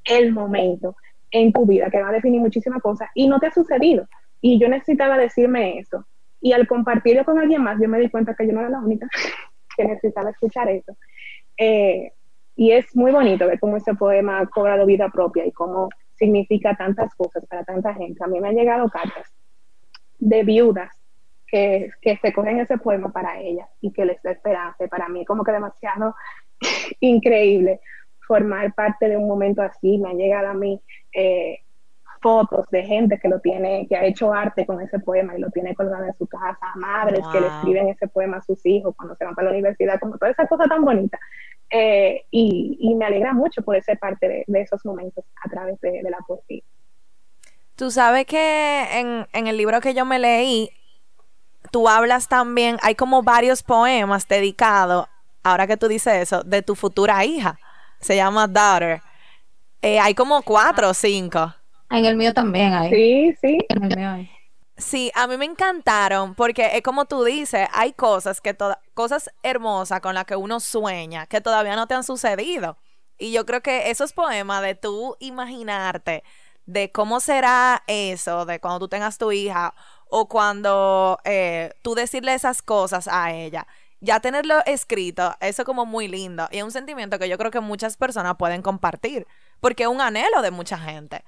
[0.05, 0.95] el momento
[1.29, 4.07] en tu vida, que va a definir muchísimas cosas y no te ha sucedido.
[4.41, 6.07] Y yo necesitaba decirme eso.
[6.41, 8.79] Y al compartirlo con alguien más, yo me di cuenta que yo no era la
[8.79, 9.07] única
[9.77, 10.97] que necesitaba escuchar eso.
[11.55, 12.13] Eh,
[12.55, 16.75] y es muy bonito ver cómo ese poema ha cobrado vida propia y cómo significa
[16.75, 18.23] tantas cosas para tanta gente.
[18.23, 19.31] A mí me han llegado cartas
[20.17, 20.98] de viudas
[21.51, 24.87] que, que se cogen ese poema para ella y que les da esperanza.
[24.87, 26.15] Para mí como que demasiado
[26.99, 27.81] increíble
[28.27, 29.97] formar parte de un momento así.
[29.97, 30.81] Me han llegado a mí
[31.13, 31.59] eh,
[32.21, 35.49] fotos de gente que lo tiene, que ha hecho arte con ese poema y lo
[35.49, 39.15] tiene colgado en su casa, madres que le escriben ese poema a sus hijos cuando
[39.15, 41.19] se van para la universidad, como toda esa cosa tan bonita.
[41.71, 45.79] Eh, y, y, me alegra mucho poder ser parte de, de esos momentos a través
[45.81, 46.63] de, de, la poesía.
[47.75, 50.71] Tú sabes que en, en el libro que yo me leí,
[51.71, 55.07] tú hablas también, hay como varios poemas dedicados,
[55.43, 57.59] ahora que tú dices eso, de tu futura hija.
[57.99, 59.01] Se llama Daughter.
[59.81, 61.53] Eh, hay como cuatro o cinco.
[61.89, 62.89] En el mío también hay.
[62.89, 63.57] Sí, sí.
[63.69, 64.31] En el mío hay.
[64.77, 68.55] Sí, a mí me encantaron porque es como tú dices, hay cosas que
[68.93, 72.77] cosas hermosas con las que uno sueña que todavía no te han sucedido.
[73.17, 76.23] Y yo creo que esos poemas de tú imaginarte
[76.65, 79.73] de cómo será eso, de cuando tú tengas tu hija
[80.09, 83.67] o cuando eh, tú decirle esas cosas a ella,
[84.01, 87.59] ya tenerlo escrito, eso como muy lindo y es un sentimiento que yo creo que
[87.59, 89.27] muchas personas pueden compartir
[89.59, 91.23] porque es un anhelo de mucha gente.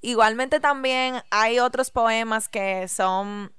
[0.00, 3.52] Igualmente también hay otros poemas que son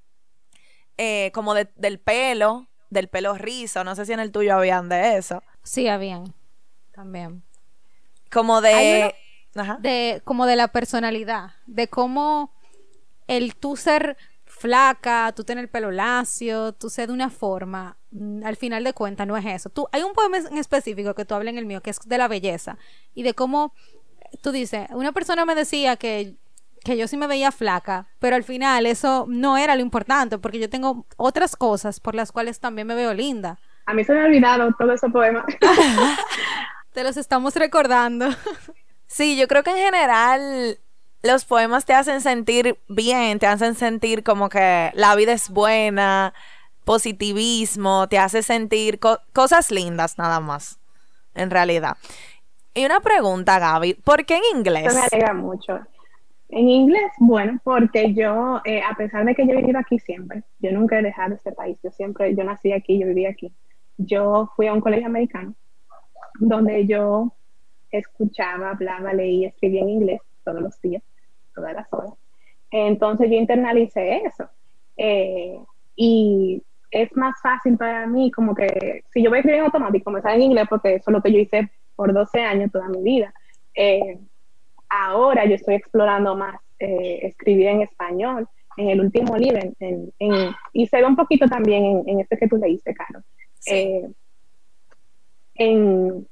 [0.97, 3.83] eh, como del pelo, del pelo rizo.
[3.83, 5.43] No sé si en el tuyo habían de eso.
[5.63, 6.33] Sí, habían.
[6.93, 7.43] También.
[8.31, 9.15] Como de...
[9.79, 11.51] de como de la personalidad.
[11.65, 12.53] De cómo
[13.27, 14.17] el tú ser
[14.59, 18.93] flaca, tú tener el pelo lacio, tú ser de una forma, mm, al final de
[18.93, 19.69] cuentas no es eso.
[19.69, 22.17] Tú, hay un poema en específico que tú hablas en el mío, que es de
[22.17, 22.77] la belleza,
[23.15, 23.73] y de cómo
[24.43, 26.35] tú dices, una persona me decía que,
[26.83, 30.59] que yo sí me veía flaca, pero al final eso no era lo importante, porque
[30.59, 33.59] yo tengo otras cosas por las cuales también me veo linda.
[33.85, 35.45] A mí se me ha olvidado todo ese poema.
[36.93, 38.27] te los estamos recordando.
[39.07, 40.79] sí, yo creo que en general
[41.23, 46.33] los poemas te hacen sentir bien, te hacen sentir como que la vida es buena,
[46.85, 48.99] positivismo, te hace sentir
[49.33, 50.79] cosas lindas nada más,
[51.35, 51.97] en realidad.
[52.73, 54.93] Y una pregunta, Gaby, ¿por qué en inglés?
[54.93, 55.79] Me alegra mucho.
[56.49, 60.43] En inglés, bueno, porque yo, eh, a pesar de que yo he vivido aquí siempre,
[60.59, 63.53] yo nunca he dejado este país, yo siempre, yo nací aquí, yo viví aquí.
[63.97, 65.53] Yo fui a un colegio americano
[66.39, 67.33] donde yo
[67.91, 71.03] escuchaba, hablaba, leía, escribía en inglés todos los días,
[71.53, 72.13] todas las horas.
[72.71, 74.49] Entonces yo internalicé eso.
[74.97, 75.57] Eh,
[75.95, 80.11] y es más fácil para mí como que si yo voy a escribir en automático,
[80.11, 82.87] me sale en inglés porque eso es lo que yo hice por 12 años toda
[82.87, 83.33] mi vida.
[83.75, 84.19] Eh,
[84.89, 88.47] ahora yo estoy explorando más eh, escribir en español.
[88.77, 90.13] En el último libro, en,
[90.71, 93.21] y se ve un poquito también en, este que tú leíste, Caro.
[93.65, 94.07] Eh,
[95.55, 96.25] en,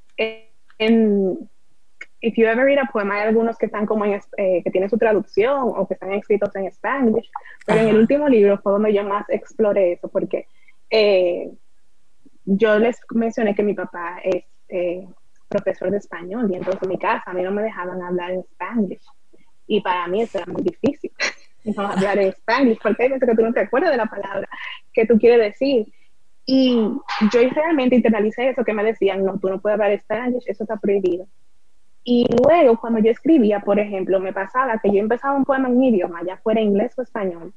[0.78, 1.50] en
[2.20, 4.98] If You Ever Read a Poem, hay algunos que están como en, que tienen su
[4.98, 7.24] traducción o que están escritos en español,
[7.66, 10.48] pero en el último libro fue donde yo más exploré eso, porque
[12.46, 14.46] yo les mencioné que mi papá es
[15.48, 18.40] profesor de español y entonces en mi casa a mí no me dejaban hablar en
[18.40, 18.98] español
[19.66, 21.12] y para mí eso era muy difícil
[21.64, 24.48] no hablar en español porque hay veces que tú no te acuerdas de la palabra
[24.94, 25.94] que tú quieres decir.
[26.50, 26.80] Y
[27.34, 30.78] yo realmente internalicé eso que me decían no, tú no puedes hablar español, eso está
[30.78, 31.28] prohibido
[32.10, 35.76] y luego cuando yo escribía, por ejemplo, me pasaba que yo empezaba un poema en
[35.76, 37.54] un idioma, ya fuera inglés o español,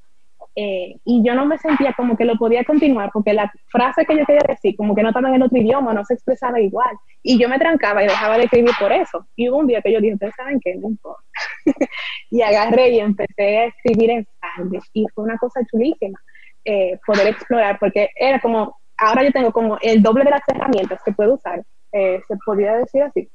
[0.56, 4.18] eh, y yo no me sentía como que lo podía continuar porque la frase que
[4.18, 6.90] yo quería decir como que no estaba en otro idioma, no se expresaba igual.
[7.22, 9.24] Y yo me trancaba y dejaba de escribir por eso.
[9.36, 11.22] Y hubo un día que yo dije, ustedes saben qué, no importa.
[12.30, 16.18] y agarré y empecé a escribir en Spanish y fue una cosa chulísima
[16.64, 21.00] eh, poder explorar porque era como, ahora yo tengo como el doble de las herramientas
[21.04, 23.30] que puedo usar, eh, se podría decir así,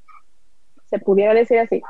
[0.85, 1.81] se pudiera decir así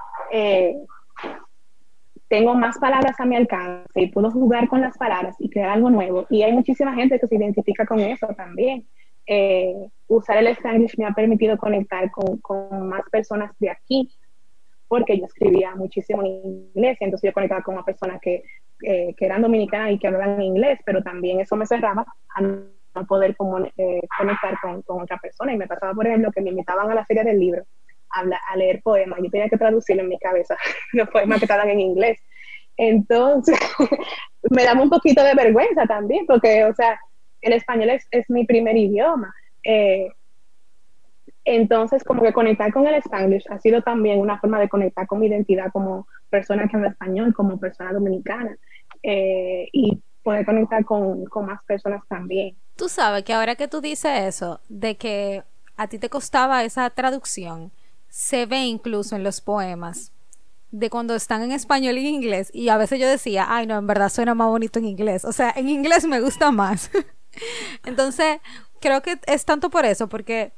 [2.27, 5.89] tengo más palabras a mi alcance y puedo jugar con las palabras y crear algo
[5.89, 6.25] nuevo.
[6.29, 8.87] Y hay muchísima gente que se identifica con eso también.
[9.27, 14.09] Eh, usar el Spanglish me ha permitido conectar con, con, más personas de aquí,
[14.87, 16.27] porque yo escribía muchísimo en
[16.75, 18.43] inglés, entonces yo conectaba con una persona que,
[18.83, 22.05] eh, que eran dominicanas y que hablaban inglés, pero también eso me cerraba
[22.35, 23.35] a no poder
[23.77, 25.53] eh, conectar con, con, otra persona.
[25.53, 27.63] Y me pasaba, por ejemplo, que me invitaban a la feria del libro
[28.15, 29.19] a, leer poemas.
[29.21, 30.55] Yo tenía que traducirlo en mi cabeza,
[30.93, 32.19] los poemas que estaban en inglés.
[32.77, 33.57] Entonces,
[34.49, 36.99] me daba un poquito de vergüenza también, porque, o sea,
[37.41, 39.33] el español es, es mi primer idioma.
[39.63, 40.09] Eh,
[41.45, 45.19] entonces, como que conectar con el español ha sido también una forma de conectar con
[45.19, 48.57] mi identidad como persona que habla español, como persona dominicana,
[49.03, 52.55] eh, y poder conectar con, con más personas también.
[52.75, 55.43] Tú sabes que ahora que tú dices eso, de que
[55.77, 57.71] a ti te costaba esa traducción,
[58.15, 60.13] se ve incluso en los poemas
[60.71, 63.77] de cuando están en español y en inglés y a veces yo decía, ay no,
[63.77, 66.89] en verdad suena más bonito en inglés, o sea, en inglés me gusta más.
[67.85, 68.39] Entonces,
[68.79, 70.53] creo que es tanto por eso, porque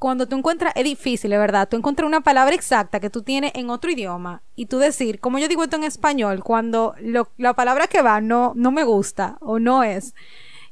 [0.00, 3.70] cuando tú encuentras, es difícil, verdad, tú encuentras una palabra exacta que tú tienes en
[3.70, 6.96] otro idioma y tú decir, como yo digo esto en español, cuando
[7.36, 10.16] la palabra que va no, no me gusta o no es.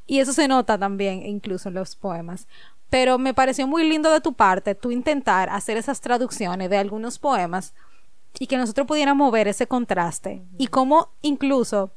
[0.09, 2.49] Y eso se nota también incluso en los poemas.
[2.91, 7.18] Pero me pareció muy lindo de tu parte tú intentar hacer esas traducciones de algunos
[7.18, 7.74] poemas
[8.39, 10.43] y que nosotros pudiéramos ver ese contraste.
[10.59, 11.93] Y cómo incluso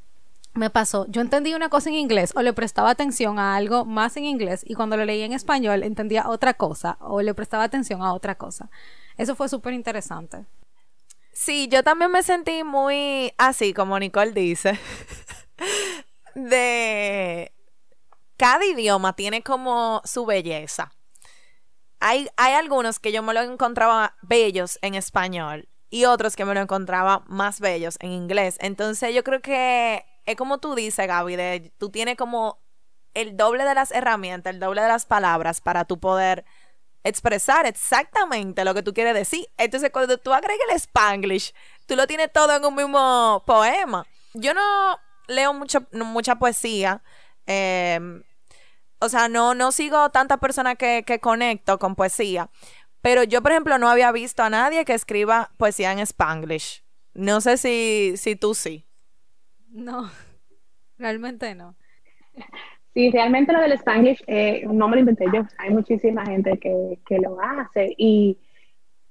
[0.53, 4.17] me pasó, yo entendí una cosa en inglés o le prestaba atención a algo más
[4.17, 8.01] en inglés y cuando lo leí en español entendía otra cosa o le prestaba atención
[8.01, 8.69] a otra cosa.
[9.17, 10.45] Eso fue súper interesante.
[11.33, 14.77] Sí, yo también me sentí muy así, como Nicole dice.
[16.35, 17.51] de
[18.39, 20.93] cada idioma tiene como su belleza.
[21.99, 26.53] Hay, hay algunos que yo me lo encontraba bellos en español y otros que me
[26.53, 28.55] lo encontraba más bellos en inglés.
[28.61, 32.61] Entonces yo creo que es como tú dices, Gaby, de, tú tienes como
[33.13, 36.45] el doble de las herramientas, el doble de las palabras para tú poder
[37.03, 39.47] expresar exactamente lo que tú quieres decir.
[39.57, 41.53] Entonces, cuando tú agregas el spanglish,
[41.87, 44.07] tú lo tienes todo en un mismo poema.
[44.33, 47.03] Yo no leo mucho, mucha poesía.
[47.45, 48.23] Em,
[48.99, 52.49] o sea, no, no sigo tanta persona que, que conecto con poesía.
[53.01, 56.83] Pero yo, por ejemplo, no había visto a nadie que escriba poesía en spanglish.
[57.13, 58.85] No sé si, si tú sí.
[59.69, 60.09] No,
[60.97, 61.75] realmente no.
[62.93, 65.43] Sí, realmente lo del Spanglish eh, no me lo inventé yo.
[65.57, 68.37] Hay muchísima gente que, que lo hace y,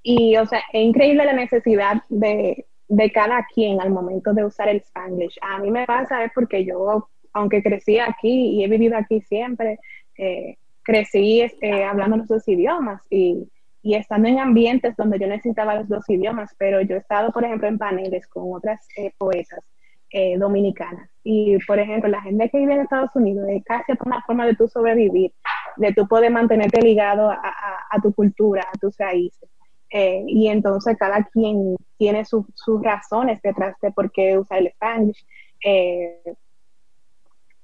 [0.03, 4.67] y, o sea, es increíble la necesidad de, de cada quien al momento de usar
[4.69, 5.37] el Spanglish.
[5.41, 9.79] A mí me pasa es porque yo, aunque crecí aquí y he vivido aquí siempre,
[10.17, 13.47] eh, crecí eh, hablando los dos idiomas y,
[13.81, 17.43] y, estando en ambientes donde yo necesitaba los dos idiomas, pero yo he estado, por
[17.43, 19.63] ejemplo, en paneles con otras eh, poetas
[20.11, 21.07] eh, dominicanas.
[21.23, 24.55] Y, por ejemplo, la gente que vive en Estados Unidos es casi una forma de
[24.55, 25.31] tú sobrevivir,
[25.77, 29.47] de tú poder mantenerte ligado a, tu cultura, a tus raíces.
[29.91, 32.47] Eh, y entonces cada quien tiene sus
[32.81, 35.23] razones detrás de por qué usar el Spanish.
[35.63, 36.23] Eh,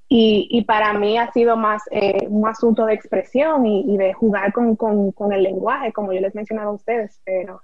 [0.08, 1.84] y, y, para mí ha sido más
[2.28, 4.78] un asunto de expresión y, de jugar con,
[5.32, 7.62] el lenguaje, como yo les mencionaba a ustedes, pero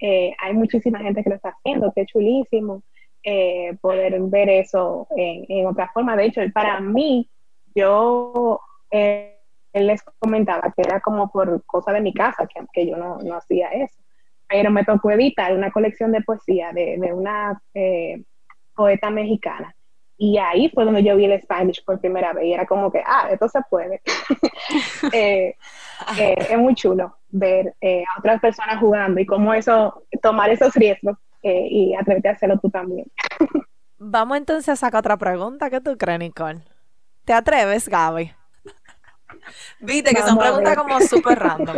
[0.00, 2.82] hay muchísima gente que lo está haciendo, que es chulísimo.
[3.26, 6.14] Eh, poder ver eso en, otra forma.
[6.14, 7.30] De hecho, para mí,
[7.74, 9.40] yo eh,
[9.72, 13.36] les comentaba que era como por cosa de mi casa, que, que yo no, no,
[13.36, 13.96] hacía eso.
[14.46, 18.22] Pero me tocó editar una colección de poesía de, de una eh,
[18.76, 19.74] poeta mexicana.
[20.16, 22.46] Y ahí fue donde yo vi el Spanish por primera vez.
[22.46, 24.00] Y era como que, ah, esto se puede.
[26.16, 31.68] es muy chulo ver a otras personas jugando y cómo eso, tomar esos riesgos eh,
[31.70, 33.06] y atreverte a hacerlo tú también.
[33.98, 35.68] Vamos entonces a sacar otra pregunta.
[35.68, 36.62] ¿Qué tú crees, Nicole?
[37.26, 38.32] ¿Te atreves, Gaby?
[39.80, 41.76] Viste que son preguntas como súper random.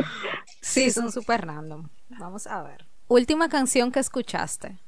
[0.60, 1.88] Sí, son súper random.
[2.10, 2.86] Vamos a ver.
[3.08, 4.78] Última canción que escuchaste.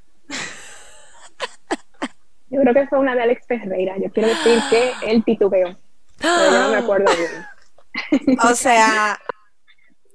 [2.51, 3.97] Yo creo que fue una de Alex Ferreira.
[3.99, 5.77] Yo quiero decir que el titubeo.
[6.19, 8.37] Pero yo no me acuerdo bien.
[8.45, 9.19] O sea,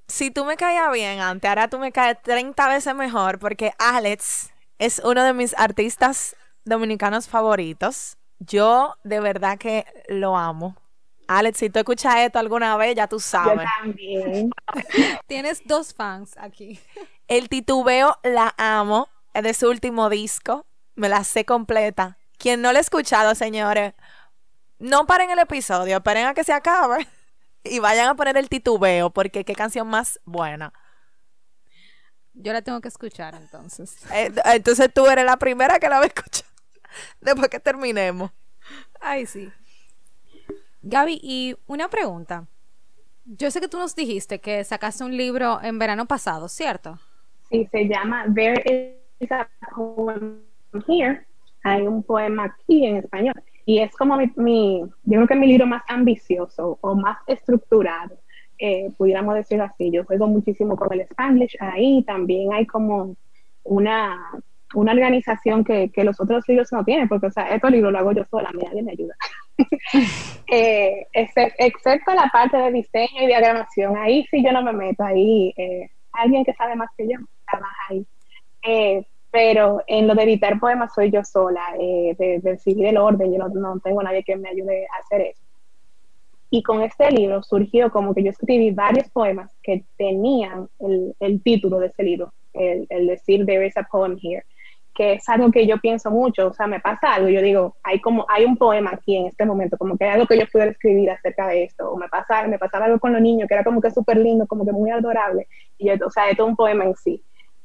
[0.07, 4.51] si tú me caías bien antes, ahora tú me caes 30 veces mejor porque Alex
[4.79, 8.17] es uno de mis artistas dominicanos favoritos.
[8.39, 10.77] Yo de verdad que lo amo.
[11.27, 13.65] Alex, si tú escuchas esto alguna vez, ya tú sabes.
[13.65, 14.49] Yo también.
[15.27, 16.79] Tienes dos fans aquí.
[17.27, 19.07] El titubeo la amo.
[19.33, 20.65] Es de su último disco.
[20.95, 22.17] Me la sé completa.
[22.37, 23.93] Quien no la ha escuchado, señores,
[24.79, 27.07] no paren el episodio, esperen a que se acabe
[27.63, 30.73] y vayan a poner el titubeo, porque qué canción más buena.
[32.33, 33.95] Yo la tengo que escuchar entonces.
[34.11, 36.47] Eh, entonces tú eres la primera que la va a escuchar
[37.21, 38.31] después que terminemos.
[38.99, 39.51] Ay, sí.
[40.81, 42.47] Gaby, y una pregunta.
[43.25, 46.99] Yo sé que tú nos dijiste que sacaste un libro en verano pasado, ¿cierto?
[47.49, 50.41] Sí, se llama There is a Poem
[50.87, 51.25] Here.
[51.63, 53.35] Hay un poema aquí en español.
[53.65, 58.17] Y es como mi, yo creo que mi libro más ambicioso o más estructurado,
[58.59, 59.89] eh, pudiéramos decirlo así.
[59.89, 63.15] Yo juego muchísimo con el Spanglish ahí, también hay como
[63.63, 64.31] una,
[64.73, 67.99] una organización que, que, los otros libros no tienen, porque, o sea, estos libros lo
[67.99, 69.15] hago yo sola, nadie me ayuda.
[70.47, 75.53] eh, excepto la parte de diseño y diagramación, ahí sí yo no me meto, ahí
[75.57, 77.17] eh, alguien que sabe más que yo
[77.49, 78.05] trabaja ahí.
[78.65, 83.33] Eh, pero en lo de editar poemas soy yo sola, eh, de, seguir el orden,
[83.33, 85.41] yo no, no, tengo nadie que me ayude a hacer eso.
[86.51, 91.41] Y con este libro surgió como que yo escribí varios poemas que tenían el, el
[91.41, 94.43] título de ese libro, el, el, decir There is a poem here,
[94.93, 97.99] que es algo que yo pienso mucho, o sea, me pasa algo, yo digo, hay
[98.01, 100.69] como, hay un poema aquí en este momento, como que hay algo que yo pudiera
[100.69, 103.63] escribir acerca de esto, o me pasa, me pasaba algo con los niños que era
[103.63, 105.47] como que súper lindo, como que muy adorable,
[105.79, 107.23] y yo, o sea, es todo un poema en sí.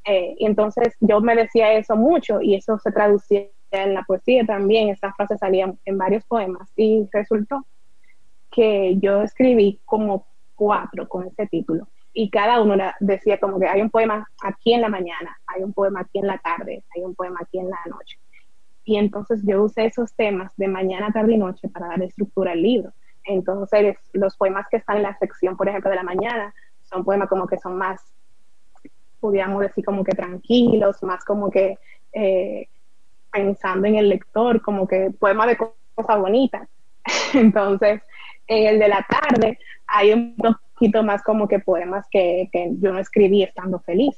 [0.09, 4.47] Eh, y entonces yo me decía eso mucho y eso se traducía en la poesía
[4.47, 7.67] también, esas frases salían en varios poemas y resultó
[8.51, 13.83] que yo escribí como cuatro con ese título y cada uno decía como que hay
[13.83, 17.15] un poema aquí en la mañana, hay un poema aquí en la tarde, hay un
[17.15, 18.19] poema aquí en la noche.
[18.85, 22.63] Y entonces yo usé esos temas de mañana, tarde y noche para dar estructura al
[22.63, 22.93] libro.
[23.25, 27.29] Entonces los poemas que están en la sección, por ejemplo, de la mañana, son poemas
[27.29, 28.01] como que son más
[29.21, 31.79] podíamos decir como que tranquilos, más como que
[32.13, 32.69] eh,
[33.31, 36.69] pensando en el lector, como que poemas de cosas bonitas.
[37.35, 38.01] Entonces,
[38.47, 42.93] en el de la tarde hay un poquito más como que poemas que, que yo
[42.93, 44.17] no escribí estando feliz.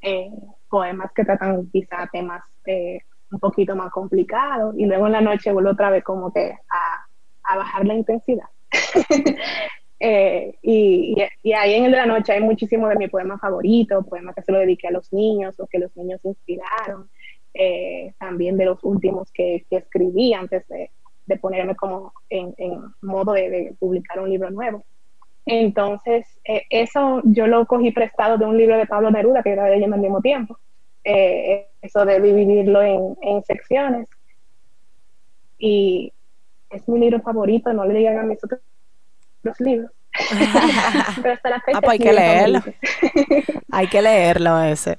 [0.00, 0.30] Eh,
[0.68, 5.52] poemas que tratan quizá temas eh, un poquito más complicados y luego en la noche
[5.52, 7.06] vuelvo otra vez como que a,
[7.44, 8.46] a bajar la intensidad.
[10.04, 11.14] Eh, y,
[11.54, 14.50] ahí en el de la noche hay muchísimo de mi poema favorito, poemas que se
[14.50, 17.08] lo dediqué a los niños o que los niños inspiraron,
[17.54, 20.90] eh, también de los últimos que, escribí antes de,
[21.40, 24.84] ponerme como en, en modo de, publicar un libro nuevo.
[25.46, 29.70] Entonces, eh, eso yo lo cogí prestado de un libro de Pablo Neruda que estaba
[29.70, 30.58] leyendo al mismo tiempo,
[31.04, 34.08] eso de dividirlo en, en secciones.
[35.58, 36.12] Y
[36.70, 38.60] es mi libro favorito, no le digan a mis otros
[39.42, 39.90] los libros.
[41.22, 42.60] Pero hasta la fecha ah, pues hay que leerlo.
[43.70, 44.98] hay que leerlo ese.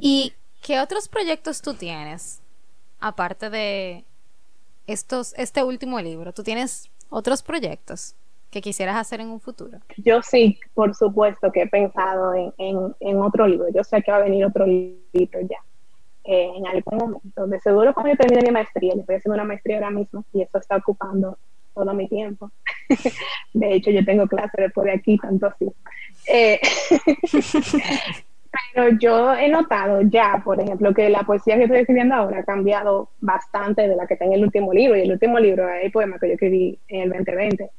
[0.00, 2.42] ¿Y qué otros proyectos tú tienes?
[3.00, 4.04] Aparte de
[4.86, 8.14] estos, este último libro, ¿tú tienes otros proyectos
[8.50, 9.78] que quisieras hacer en un futuro?
[9.96, 13.68] Yo sí, por supuesto que he pensado en, en, en otro libro.
[13.72, 15.58] Yo sé que va a venir otro libro ya.
[16.24, 17.46] Eh, en algún momento.
[17.48, 20.42] De seguro cuando yo termine mi maestría, yo estoy haciendo una maestría ahora mismo y
[20.42, 21.36] eso está ocupando
[21.74, 22.50] todo mi tiempo.
[23.54, 25.66] de hecho, yo tengo clase después de aquí, tanto así.
[26.28, 26.60] Eh,
[28.74, 32.44] pero yo he notado ya, por ejemplo, que la poesía que estoy escribiendo ahora ha
[32.44, 34.96] cambiado bastante de la que está en el último libro.
[34.96, 37.70] Y el último libro es el poema que yo escribí en el 2020.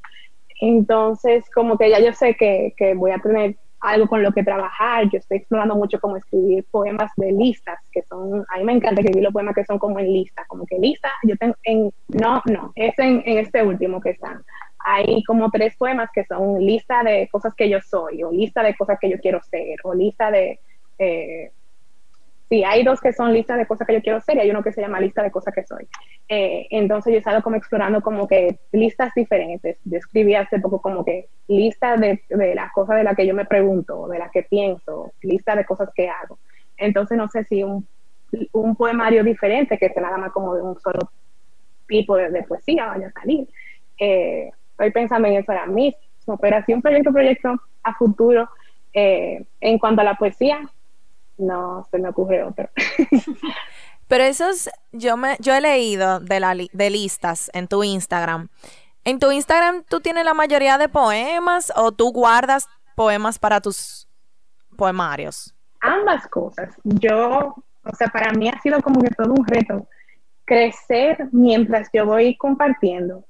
[0.62, 4.44] Entonces, como que ya yo sé que, que voy a tener algo con lo que
[4.44, 5.10] trabajar.
[5.10, 9.02] Yo estoy explorando mucho cómo escribir poemas de listas, que son, a mí me encanta
[9.02, 12.42] escribir los poemas que son como en lista, como que lista, yo tengo en, no,
[12.46, 14.42] no, es en, en este último que están.
[14.80, 18.76] Hay como tres poemas que son lista de cosas que yo soy, o lista de
[18.76, 20.60] cosas que yo quiero ser, o lista de,
[20.98, 21.52] eh,
[22.54, 24.62] sí, hay dos que son listas de cosas que yo quiero ser y hay uno
[24.62, 25.88] que se llama lista de cosas que soy.
[26.30, 29.80] Eh, entonces yo he estado como explorando como que listas diferentes.
[29.86, 33.34] Yo escribí hace poco como que lista de, de las cosas de las que yo
[33.34, 36.38] me pregunto, de las que pienso, lista de cosas que hago.
[36.78, 37.88] Entonces no sé si un,
[38.52, 41.10] un poemario diferente que sea nada más como de un solo
[41.88, 43.48] tipo de, de poesía vaya a salir.
[43.98, 48.48] Eh, estoy pensando en eso ahora mismo, pero así un proyecto, proyecto a futuro.
[48.96, 50.60] Eh, en cuanto a la poesía,
[51.38, 52.70] no se me ocurre otro.
[54.08, 58.50] Pero esos, yo me, yo he leído de, la, de listas en tu Instagram.
[59.06, 64.08] ¿En tu Instagram tú tienes la mayoría de poemas o tú guardas poemas para tus
[64.78, 65.56] poemarios?
[65.82, 66.76] Ambas cosas.
[66.84, 69.88] Yo, o sea, para mí ha sido como que todo un reto
[70.46, 73.26] crecer mientras yo voy compartiendo,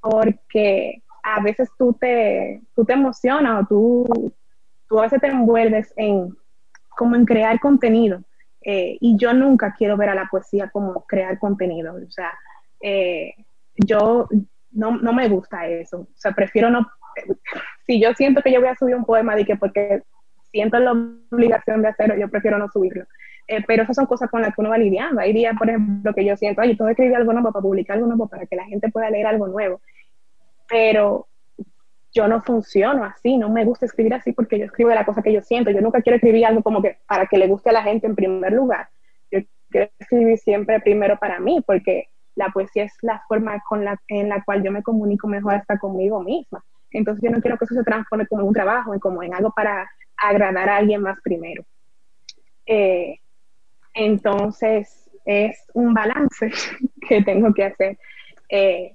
[0.00, 4.32] porque a veces tú te, tú te emocionas o tú,
[4.88, 6.36] tú a veces te envuelves en,
[6.98, 8.24] como en crear contenido.
[8.60, 11.94] Eh, y yo nunca quiero ver a la poesía como crear contenido.
[11.94, 12.32] O sea,
[12.80, 13.34] eh,
[13.76, 14.28] yo
[14.72, 16.00] no, no, me gusta eso.
[16.00, 16.86] O sea, prefiero no.
[17.86, 20.02] Si yo siento que yo voy a subir un poema de que porque
[20.52, 23.04] siento la obligación de hacerlo, yo prefiero no subirlo.
[23.46, 25.20] Eh, pero esas son cosas con las que uno va lidiando.
[25.20, 27.94] Hay días, por ejemplo, que yo siento, ay, tengo que escribir algo nuevo para publicar
[27.96, 29.80] algo nuevo, para que la gente pueda leer algo nuevo.
[30.68, 31.28] Pero
[32.12, 35.22] yo no funciono así, no me gusta escribir así porque yo escribo de la cosa
[35.22, 35.70] que yo siento.
[35.70, 38.16] Yo nunca quiero escribir algo como que para que le guste a la gente en
[38.16, 38.88] primer lugar.
[39.30, 39.40] Yo
[39.70, 44.28] quiero escribir siempre primero para mí porque la poesía es la forma con la, en
[44.28, 46.64] la cual yo me comunico mejor hasta conmigo misma.
[46.90, 49.90] Entonces yo no quiero que eso se transforme como un trabajo, como en algo para
[50.16, 51.64] agradar a alguien más primero.
[52.64, 53.18] Eh,
[53.92, 56.50] entonces es un balance
[57.08, 57.98] que tengo que hacer.
[58.48, 58.94] Eh,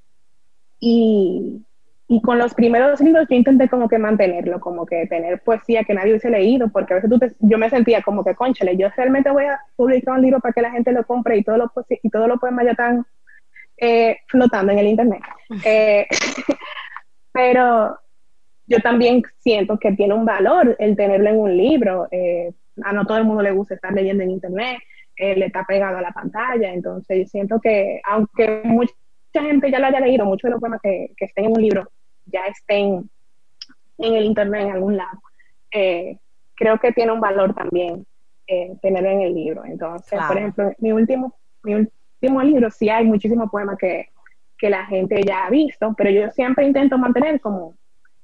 [0.79, 1.63] y
[2.07, 5.93] y con los primeros libros yo intenté como que mantenerlo, como que tener poesía que
[5.93, 8.89] nadie hubiese leído, porque a veces tú te, yo me sentía como que, conchale, yo
[8.95, 11.69] realmente voy a publicar un libro para que la gente lo compre y todos los,
[11.89, 13.05] y todos los poemas ya están
[13.77, 15.21] eh, flotando en el internet.
[15.63, 16.07] Eh,
[17.31, 17.97] pero
[18.67, 22.07] yo también siento que tiene un valor el tenerlo en un libro.
[22.11, 22.51] Eh,
[22.83, 24.79] a no todo el mundo le gusta estar leyendo en internet,
[25.15, 28.63] le está pegado a la pantalla, entonces yo siento que aunque
[29.33, 31.61] mucha gente ya lo haya leído, muchos de los poemas que, que estén en un
[31.61, 31.89] libro
[32.25, 33.09] ya estén
[33.97, 35.19] en el internet en algún lado.
[35.71, 36.17] Eh,
[36.55, 38.05] creo que tiene un valor también
[38.47, 39.65] eh, tenerlo en el libro.
[39.65, 40.27] Entonces, claro.
[40.27, 44.09] por ejemplo, mi último, mi último libro sí hay muchísimos poemas que,
[44.57, 47.75] que, la gente ya ha visto, pero yo siempre intento mantener como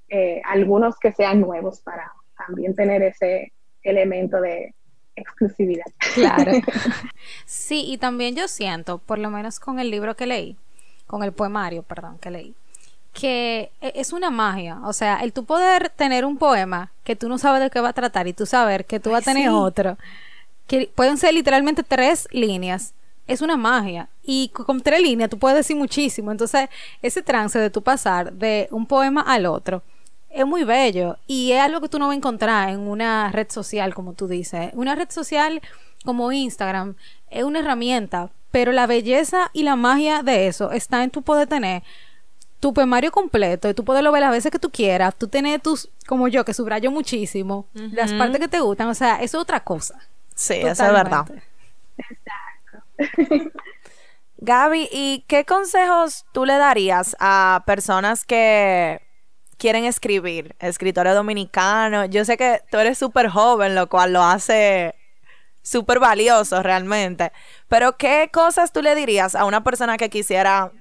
[0.07, 3.51] eh, algunos que sean nuevos para también tener ese
[3.83, 4.73] elemento de
[5.15, 5.85] exclusividad.
[6.13, 6.51] Claro.
[7.45, 10.57] Sí, y también yo siento, por lo menos con el libro que leí,
[11.09, 12.53] con el poemario, perdón, que leí,
[13.13, 14.79] que es una magia.
[14.83, 17.89] O sea, el tú poder tener un poema que tú no sabes de qué va
[17.89, 19.55] a tratar y tú saber que tú vas a tener sí.
[19.55, 19.97] otro,
[20.67, 22.93] que pueden ser literalmente tres líneas,
[23.25, 24.07] es una magia.
[24.21, 26.31] Y con tres líneas tú puedes decir muchísimo.
[26.31, 26.69] Entonces,
[27.01, 29.81] ese trance de tu pasar de un poema al otro
[30.29, 31.17] es muy bello.
[31.25, 34.27] Y es algo que tú no vas a encontrar en una red social, como tú
[34.27, 34.69] dices.
[34.75, 35.59] Una red social
[36.05, 36.95] como Instagram
[37.29, 41.47] es una herramienta, pero la belleza y la magia de eso está en tu poder
[41.47, 41.83] tener
[42.59, 45.15] tu poemario completo y tú poderlo ver las veces que tú quieras.
[45.15, 48.89] Tú tienes tus, como yo, que subrayo muchísimo, las partes que te gustan.
[48.89, 49.99] O sea, eso es otra cosa.
[50.35, 51.25] Sí, eso es verdad.
[51.97, 53.51] Exacto.
[54.41, 59.01] Gaby, ¿y qué consejos tú le darías a personas que
[59.57, 62.09] quieren escribir, escritores dominicanos?
[62.09, 64.95] Yo sé que tú eres súper joven, lo cual lo hace
[65.61, 67.31] súper valioso realmente,
[67.67, 70.71] pero ¿qué cosas tú le dirías a una persona que quisiera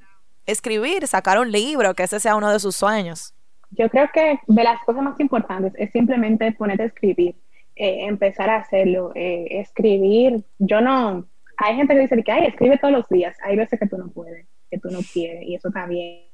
[0.46, 3.34] escribir, sacar un libro, que ese sea uno de sus sueños?
[3.70, 7.36] Yo creo que de las cosas más importantes es simplemente ponerte a escribir,
[7.76, 10.42] eh, empezar a hacerlo, eh, escribir.
[10.58, 11.26] Yo no,
[11.58, 13.36] hay gente que dice que, ay, escribe todos los días.
[13.44, 16.24] Hay veces que tú no puedes, que tú no quieres, y eso está bien.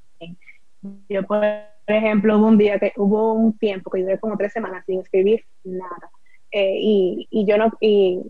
[1.08, 1.42] Yo, por
[1.86, 5.44] ejemplo, hubo un día que hubo un tiempo que duré como tres semanas sin escribir
[5.64, 6.10] nada.
[6.56, 8.20] Eh, y, yo no, y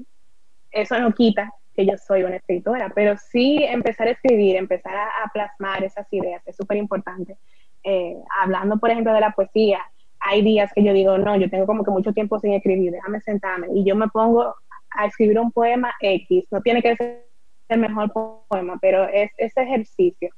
[0.70, 5.30] eso no quita que yo soy una escritora, pero sí empezar a escribir, empezar a,
[5.30, 7.36] plasmar esas ideas es súper importante.
[7.82, 9.80] Eh, hablando, por ejemplo, de la poesía,
[10.20, 13.20] hay días que yo digo, no, yo tengo como que mucho tiempo sin escribir, déjame
[13.20, 14.54] sentarme, y yo me pongo
[14.92, 17.26] a escribir un poema X, no tiene que ser
[17.68, 18.10] el mejor
[18.48, 20.30] poema, pero es ese ejercicio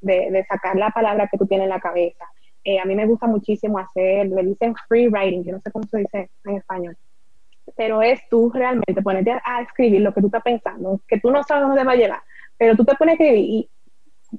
[0.00, 2.24] de, de sacar la palabra que tú tienes en la cabeza.
[2.62, 5.84] Eh, a mí me gusta muchísimo hacer, le dicen free writing, yo no sé cómo
[5.88, 6.96] se dice en español,
[7.76, 11.42] pero es tú realmente ponerte a, escribir lo que tú estás pensando, que tú no
[11.42, 12.20] sabes dónde va a llegar,
[12.56, 13.70] pero tú te pones a escribir y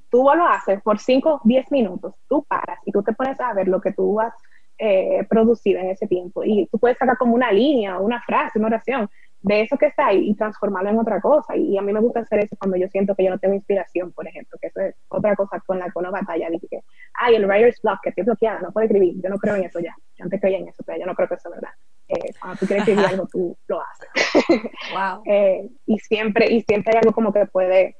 [0.09, 3.67] tú lo haces por 5, 10 minutos, tú paras y tú te pones a ver
[3.67, 4.33] lo que tú has
[4.77, 8.67] eh, producido en ese tiempo y tú puedes sacar como una línea, una frase, una
[8.67, 9.09] oración
[9.43, 11.55] de eso que está ahí y transformarlo en otra cosa.
[11.55, 14.11] Y a mí me gusta hacer eso cuando yo siento que yo no tengo inspiración,
[14.13, 16.49] por ejemplo, que eso es otra cosa con la que uno batalla.
[16.49, 16.79] Dije que,
[17.13, 19.21] ay, el writer's block, que estoy bloqueada, no puedo escribir.
[19.21, 19.93] Yo no creo en eso ya.
[20.15, 21.73] Yo antes creía en eso, pero yo no creo que eso es verdad.
[22.07, 24.09] Eh, cuando tú quieres escribir algo, tú lo haces.
[24.93, 25.23] wow.
[25.25, 27.97] eh, y, siempre, y siempre hay algo como que puede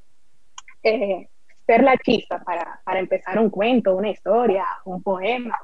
[0.83, 1.29] eh,
[1.65, 5.57] ser la chispa para, para empezar un cuento, una historia, un poema.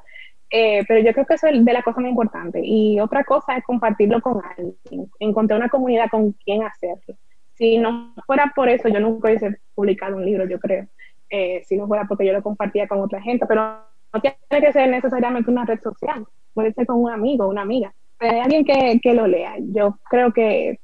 [0.51, 2.59] Pero yo creo que eso es de la cosa más importante.
[2.63, 7.15] Y otra cosa es compartirlo con alguien, encontrar una comunidad con quien hacerlo.
[7.53, 10.87] Si no fuera por eso, yo nunca hubiese publicado un libro, yo creo.
[11.65, 13.61] Si no fuera porque yo lo compartía con otra gente, pero
[14.13, 17.93] no tiene que ser necesariamente una red social, puede ser con un amigo, una amiga,
[18.19, 19.55] hay alguien que, que lo lea.
[19.59, 20.79] Yo creo que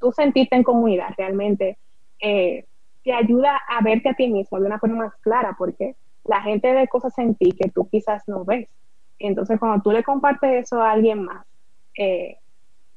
[0.00, 1.78] tú sentirte en comunidad realmente
[2.20, 2.64] eh,
[3.04, 6.72] te ayuda a verte a ti mismo de una forma más clara, porque la gente
[6.72, 8.68] ve cosas en ti que tú quizás no ves.
[9.18, 11.46] Entonces, cuando tú le compartes eso a alguien más,
[11.96, 12.38] eh,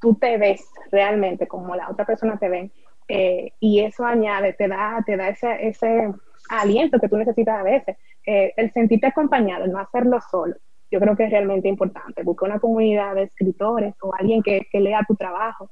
[0.00, 2.70] tú te ves realmente como la otra persona te ve
[3.08, 6.12] eh, y eso añade, te da, te da ese, ese
[6.48, 7.96] aliento que tú necesitas a veces.
[8.26, 10.54] El sentirte acompañado, el no hacerlo solo,
[10.94, 12.22] yo creo que es realmente importante.
[12.22, 15.68] Busca una comunidad de escritores o alguien que, que lea tu trabajo,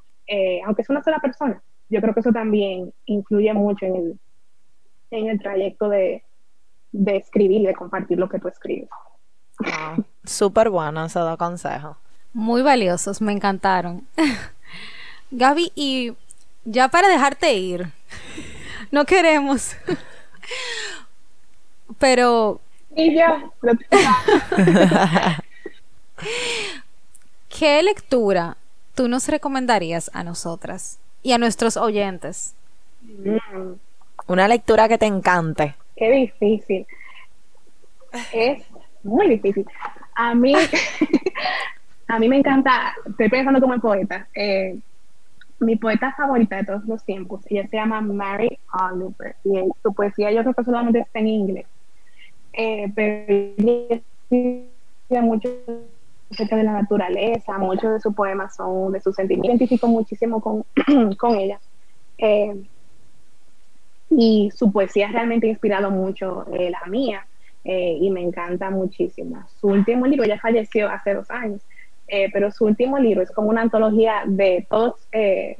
[0.66, 1.62] aunque es una sola persona.
[1.88, 4.20] Yo creo que eso también influye mucho en el,
[5.12, 6.24] en el trayecto de,
[6.90, 8.88] de escribir, de compartir lo que tú escribes.
[9.64, 11.96] Ah, súper bueno esos dos consejos.
[12.32, 14.06] Muy valiosos, me encantaron.
[15.30, 16.14] Gaby, y
[16.64, 17.86] ya para dejarte ir,
[18.90, 19.76] no queremos,
[21.98, 22.60] pero...
[22.97, 23.51] Y ya.
[27.49, 28.57] ¿Qué lectura
[28.95, 32.55] tú nos recomendarías a nosotras y a nuestros oyentes?
[33.03, 33.72] Mm,
[34.26, 35.74] Una lectura que te encante.
[35.97, 36.86] qué difícil.
[38.32, 38.62] Es
[39.03, 39.66] muy difícil.
[40.14, 40.55] A mí,
[42.09, 44.26] a mí me encanta, estoy pensando como en poeta.
[44.34, 44.78] eh,
[45.61, 50.32] mi poeta favorita de todos los tiempos, ella se llama Mary Oliver y su poesía
[50.32, 51.66] yo creo que solamente está en inglés.
[52.53, 54.03] Eh, pero
[55.22, 55.50] mucho
[56.32, 59.48] acerca de la naturaleza, muchos de sus poemas son de sus sentimientos.
[59.48, 60.64] Me identifico muchísimo con,
[61.16, 61.61] con ella.
[62.18, 62.62] Eh,
[64.11, 67.26] y su poesía realmente ha inspirado mucho eh, la mía
[67.64, 69.44] eh, y me encanta muchísimo.
[69.61, 71.62] Su último libro ya falleció hace dos años,
[72.34, 74.96] pero su último libro es como una antología de todos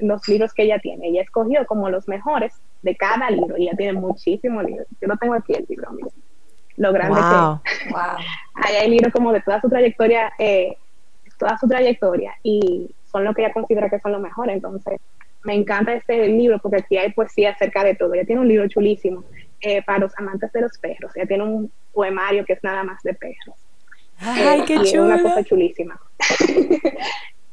[0.01, 1.09] los libros que ella tiene.
[1.09, 4.87] Ella escogió como los mejores de cada libro y ella tiene muchísimos libros.
[5.01, 6.11] Yo lo tengo aquí el libro, mira.
[6.77, 7.61] Lo grande Wow.
[7.63, 8.01] que Wow.
[8.55, 10.77] Ahí hay libros como de toda su trayectoria, eh,
[11.39, 14.55] toda su trayectoria y son lo que ella considera que son los mejores.
[14.57, 14.99] Entonces,
[15.45, 18.15] me encanta este libro porque aquí hay poesía acerca de todo.
[18.15, 19.25] Ella tiene un libro chulísimo
[19.61, 21.13] eh, para los amantes de los perros.
[21.17, 23.57] Ella tiene un poemario que es nada más de perros.
[24.19, 25.29] Ay, Eh, qué y es una chulo.
[25.29, 26.01] cosa chulísima.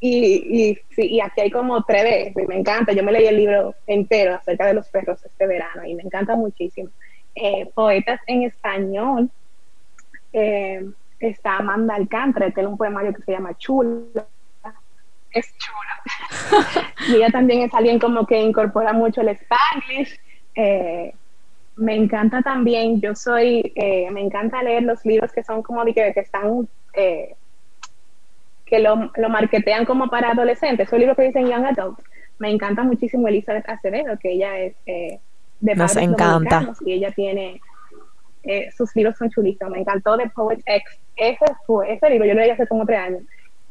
[0.02, 2.94] Y, y, sí, y aquí hay como tres veces, me encanta.
[2.94, 6.38] Yo me leí el libro entero acerca de los perros este verano y me encanta
[6.38, 6.90] muchísimo.
[7.36, 9.30] Eh, poetas en español,
[10.34, 10.86] eh,
[11.20, 14.26] está Amanda Alcántara, tiene un poemario que se llama Chula.
[15.32, 16.84] Es chula.
[17.08, 20.20] y ella también es alguien como que incorpora mucho el Spanish.
[20.56, 21.14] Eh,
[21.80, 25.94] me encanta también, yo soy, eh, me encanta leer los libros que son como de
[25.94, 27.36] que, que están, eh,
[28.66, 32.04] que lo, lo, marketean como para adolescentes, esos libros que dicen Young Adults.
[32.38, 35.20] Me encanta muchísimo Elizabeth Acevedo, que ella es eh,
[35.60, 36.74] de Nos encanta.
[36.86, 37.62] Y ella tiene,
[38.44, 39.72] eh, sus libros son chulísimos.
[39.72, 41.00] Me encantó The Poet X.
[41.16, 43.22] Ese, fue, ese libro yo lo leí hace como tres años.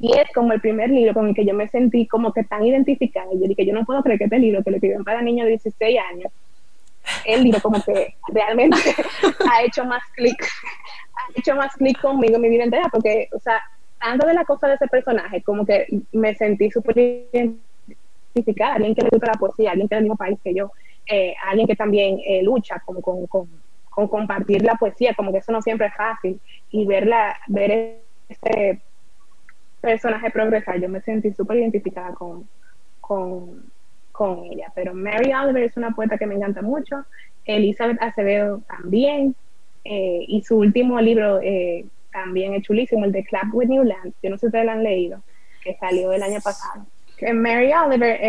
[0.00, 2.64] Y es como el primer libro con el que yo me sentí como que tan
[2.64, 3.30] identificada.
[3.32, 5.52] Yo dije, yo no puedo creer que este libro, que lo escriben para niños de
[5.52, 6.32] 16 años,
[7.24, 8.78] el libro como que realmente
[9.50, 10.40] ha hecho más clic,
[11.14, 13.60] ha hecho más clic conmigo en mi vida entera, porque, o sea,
[13.98, 16.96] tanto de la cosa de ese personaje, como que me sentí súper
[17.32, 20.70] identificada, alguien que le gusta la poesía, alguien que es del mismo país que yo,
[21.08, 23.48] eh, alguien que también eh, lucha con, con, con,
[24.08, 26.40] compartir la poesía, como que eso no siempre es fácil,
[26.70, 28.80] y verla, ver este
[29.80, 32.48] personaje progresar, yo me sentí súper identificada con,
[33.00, 33.64] con,
[34.12, 34.70] con ella.
[34.74, 37.04] Pero Mary Oliver es una poeta que me encanta mucho,
[37.44, 39.34] Elizabeth Acevedo también,
[39.84, 44.30] eh, y su último libro eh, también es chulísimo, el de Clap with Newland, yo
[44.30, 45.22] no sé si ustedes lo han leído,
[45.62, 46.86] que salió el año pasado.
[47.34, 48.20] Mary Oliver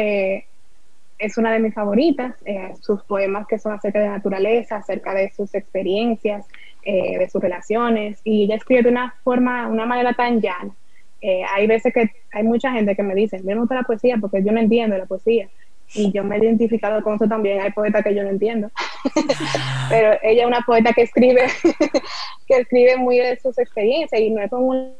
[1.19, 5.13] es una de mis favoritas, eh, sus poemas que son acerca de la naturaleza, acerca
[5.13, 6.47] de sus experiencias,
[6.83, 10.73] eh, de sus relaciones, y ella escribe de una forma, una manera tan llana.
[11.21, 14.53] hay veces que hay mucha gente que me dice, me gusta la poesía porque yo
[14.53, 15.49] no entiendo la poesía,
[15.93, 17.61] y yo me he identificado con eso también.
[17.61, 18.69] Hay poetas que yo no entiendo,
[19.89, 21.43] pero ella es una poeta que escribe,
[22.47, 24.93] que escribe muy de sus experiencias y no es como un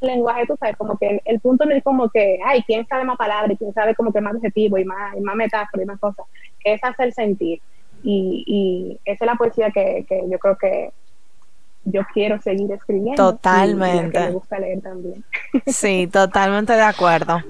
[0.00, 3.16] lenguaje, tú sabes, como que el punto no es como que, ay, ¿quién sabe más
[3.16, 5.98] palabras y quién sabe como que más objetivo y más, y más metáfora y más
[5.98, 6.26] cosas?
[6.64, 7.60] Es hacer sentir.
[8.02, 10.90] Y, y esa es la poesía que, que yo creo que
[11.84, 13.32] yo quiero seguir escribiendo.
[13.32, 14.18] Totalmente.
[14.18, 15.24] Y me gusta leer también.
[15.66, 17.40] Sí, totalmente de acuerdo.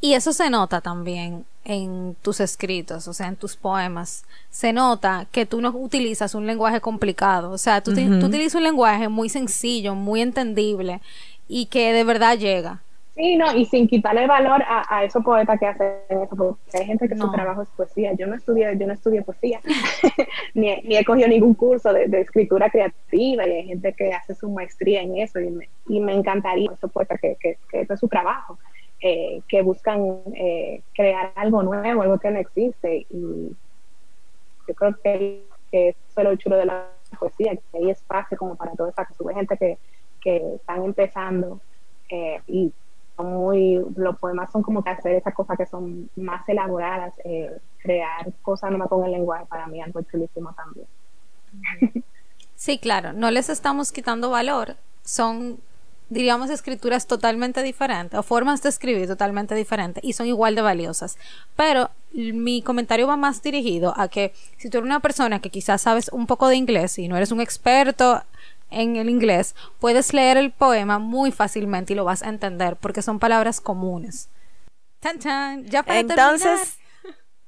[0.00, 5.28] Y eso se nota también en tus escritos, o sea, en tus poemas, se nota
[5.30, 9.28] que tú no utilizas un lenguaje complicado, o sea, tú, tú utilizas un lenguaje muy
[9.28, 11.00] sencillo, muy entendible
[11.48, 12.82] y que de verdad llega.
[13.14, 16.86] Sí, no, y sin quitarle valor a, a esos poetas que hacen eso, porque hay
[16.86, 17.26] gente que No.
[17.26, 18.14] su trabajo es poesía.
[18.14, 19.60] Yo no estudié, yo no estudié poesía,
[20.54, 24.34] ni, ni he cogido ningún curso de, de escritura creativa, y hay gente que hace
[24.34, 27.92] su maestría en eso, y me, y me encantaría esos poetas que, que, que eso
[27.92, 28.58] es su trabajo,
[29.02, 33.50] eh, que buscan eh, crear algo nuevo, algo que no existe, y
[34.66, 36.86] yo creo que, que eso es lo chulo de la
[37.18, 39.76] poesía, que hay espacio como para todo eso, que sube gente que,
[40.22, 41.60] que están empezando
[42.08, 42.72] eh, y
[43.18, 48.32] muy, los poemas son como que hacer esas cosas que son más elaboradas, eh, crear
[48.42, 50.86] cosas nuevas con el lenguaje, para mí algo chulísimo también.
[52.54, 55.58] Sí, claro, no les estamos quitando valor, son,
[56.10, 61.18] diríamos, escrituras totalmente diferentes o formas de escribir totalmente diferentes y son igual de valiosas.
[61.56, 65.82] Pero mi comentario va más dirigido a que si tú eres una persona que quizás
[65.82, 68.22] sabes un poco de inglés y no eres un experto
[68.72, 73.02] en el inglés, puedes leer el poema muy fácilmente y lo vas a entender porque
[73.02, 74.28] son palabras comunes.
[75.00, 75.64] Tan, tan.
[75.64, 76.78] Ya para Entonces,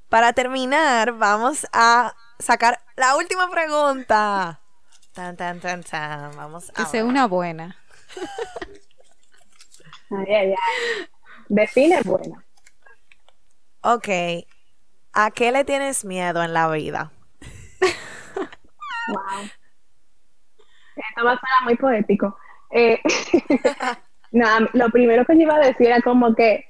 [0.08, 4.60] para terminar, vamos a sacar la última pregunta.
[5.12, 6.36] Tan, tan, tan, tan.
[6.36, 7.76] Vamos terminar, que a sea una buena.
[10.10, 11.08] Ay, ay, ay.
[11.48, 12.42] Define bueno.
[13.80, 14.08] Ok.
[15.12, 17.12] ¿A qué le tienes miedo en la vida?
[19.06, 19.50] Wow.
[20.96, 22.36] Esto va a sonar muy poético.
[22.70, 23.00] Eh,
[24.32, 26.64] nada, lo primero que yo iba a decir era como que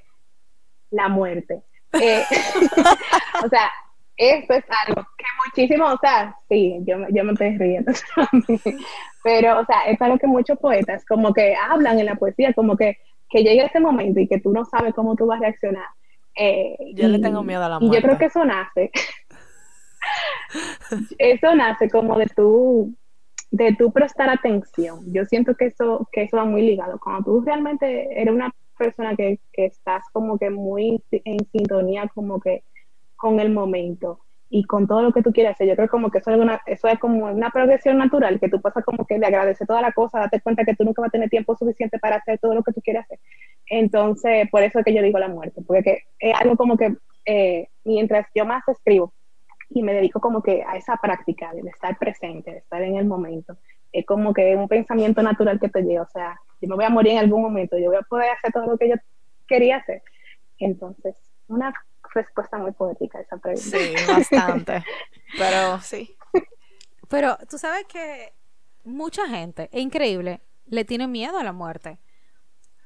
[0.90, 1.62] la muerte.
[2.00, 2.24] Eh,
[3.44, 3.70] o sea,
[4.16, 7.92] esto es algo que muchísimo, o sea, sí, yo, me- yo me estoy riendo,
[9.24, 12.76] pero, o sea, es algo que muchos poetas como que hablan en la poesía, como
[12.76, 12.98] que,
[13.28, 15.86] que llega ese momento y que tú no sabes cómo tú vas a reaccionar.
[16.36, 18.18] Eh, Yo le tengo miedo a la Y yo creo muerte.
[18.18, 18.90] que eso nace,
[21.18, 22.94] eso nace como de tu,
[23.54, 25.00] de tu prestar atención.
[25.12, 26.98] Yo siento que eso, que eso va muy ligado.
[26.98, 32.40] Cuando tú realmente eres una persona que, que estás como que muy en sintonía como
[32.40, 32.64] que
[33.14, 34.18] con el momento
[34.50, 36.62] y con todo lo que tú quieres hacer, yo creo como que eso es, una,
[36.66, 39.92] eso es como una progresión natural, que tú pasas como que de agradecer toda la
[39.92, 42.62] cosa, date cuenta que tú nunca vas a tener tiempo suficiente para hacer todo lo
[42.64, 43.20] que tú quieres hacer.
[43.66, 45.82] Entonces, por eso es que yo digo la muerte, porque
[46.18, 49.12] que es algo como que eh, mientras yo más escribo,
[49.74, 53.06] y me dedico como que a esa práctica de estar presente, de estar en el
[53.06, 53.56] momento.
[53.92, 56.90] Es como que un pensamiento natural que te llega, o sea, yo me voy a
[56.90, 58.94] morir en algún momento, yo voy a poder hacer todo lo que yo
[59.48, 60.02] quería hacer.
[60.58, 61.16] Entonces,
[61.48, 61.74] una
[62.14, 63.76] respuesta muy poética a esa pregunta.
[63.76, 64.84] Sí, bastante.
[65.38, 66.16] Pero sí.
[67.08, 68.32] Pero tú sabes que
[68.84, 71.98] mucha gente, es increíble, le tiene miedo a la muerte.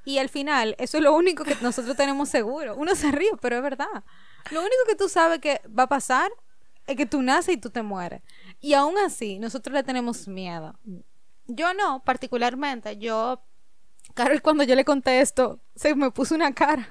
[0.06, 2.76] Y al final, eso es lo único que nosotros tenemos seguro.
[2.76, 4.04] Uno se ríe, pero es verdad.
[4.50, 6.30] Lo único que tú sabes que va a pasar
[6.88, 8.22] es que tú naces y tú te mueres.
[8.60, 10.74] Y aún así, nosotros le tenemos miedo.
[11.46, 12.96] Yo no, particularmente.
[12.96, 13.42] Yo,
[14.14, 16.88] Carol, cuando yo le conté esto, se me puso una cara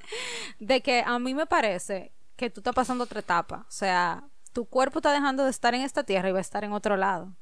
[0.60, 3.64] de que a mí me parece que tú estás pasando otra etapa.
[3.66, 6.62] O sea, tu cuerpo está dejando de estar en esta tierra y va a estar
[6.62, 7.34] en otro lado.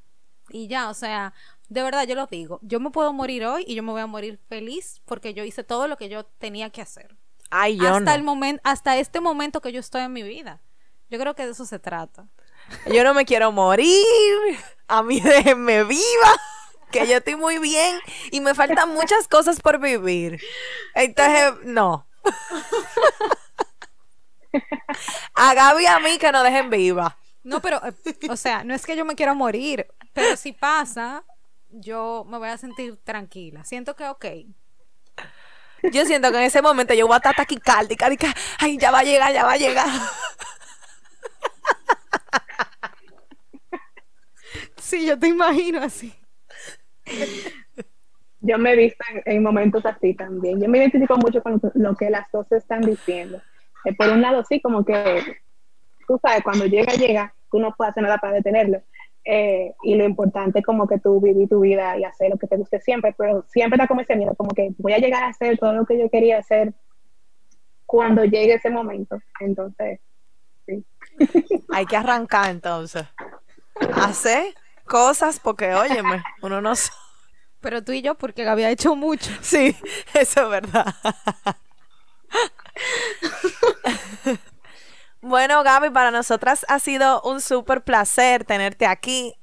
[0.51, 1.33] Y ya, o sea,
[1.67, 2.59] de verdad yo lo digo.
[2.61, 5.65] Yo me puedo morir hoy y yo me voy a morir feliz porque yo hice
[5.65, 7.17] todo lo que yo tenía que hacer.
[7.49, 8.13] Ay, yo hasta no.
[8.13, 10.61] el momento, hasta este momento que yo estoy en mi vida.
[11.09, 12.27] Yo creo que de eso se trata.
[12.85, 14.05] Yo no me quiero morir.
[14.87, 16.33] A mí déjenme viva.
[16.91, 17.99] Que yo estoy muy bien
[18.31, 20.39] y me faltan muchas cosas por vivir.
[20.95, 22.07] Entonces, no.
[25.35, 27.17] A Gaby y a mí que nos dejen viva.
[27.43, 27.81] No, pero,
[28.29, 31.23] o sea, no es que yo me quiera morir, pero si pasa,
[31.69, 33.63] yo me voy a sentir tranquila.
[33.63, 34.25] Siento que, ok,
[35.91, 38.07] Yo siento que en ese momento yo voy a estar taquicárdica.
[38.59, 39.87] Ay, ya va a llegar, ya va a llegar.
[44.89, 46.13] Sí, yo te imagino así.
[48.41, 50.61] Yo me he visto en, en momentos así también.
[50.61, 53.41] Yo me identifico mucho con lo, lo que las dos están diciendo.
[53.85, 55.23] Eh, por un lado, sí, como que
[56.07, 58.81] tú sabes, cuando llega, llega, tú no puedes hacer nada para detenerlo.
[59.25, 62.47] Eh, y lo importante es como que tú vivir tu vida y hacer lo que
[62.47, 65.27] te guste siempre, pero siempre está como ese miedo, como que voy a llegar a
[65.27, 66.73] hacer todo lo que yo quería hacer
[67.85, 69.19] cuando llegue ese momento.
[69.39, 69.99] Entonces,
[70.65, 70.83] sí.
[71.71, 73.03] Hay que arrancar entonces.
[73.95, 74.45] Hacer
[74.89, 76.97] cosas porque, óyeme, uno no sabe.
[77.61, 79.31] Pero tú y yo, porque había hecho mucho.
[79.41, 79.75] Sí,
[80.13, 80.95] eso es verdad.
[85.21, 89.35] bueno, Gaby, para nosotras ha sido un súper placer tenerte aquí.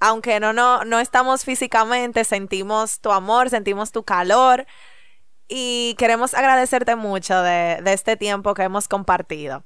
[0.00, 4.66] Aunque no, no, no estamos físicamente, sentimos tu amor, sentimos tu calor
[5.48, 9.64] y queremos agradecerte mucho de, de este tiempo que hemos compartido.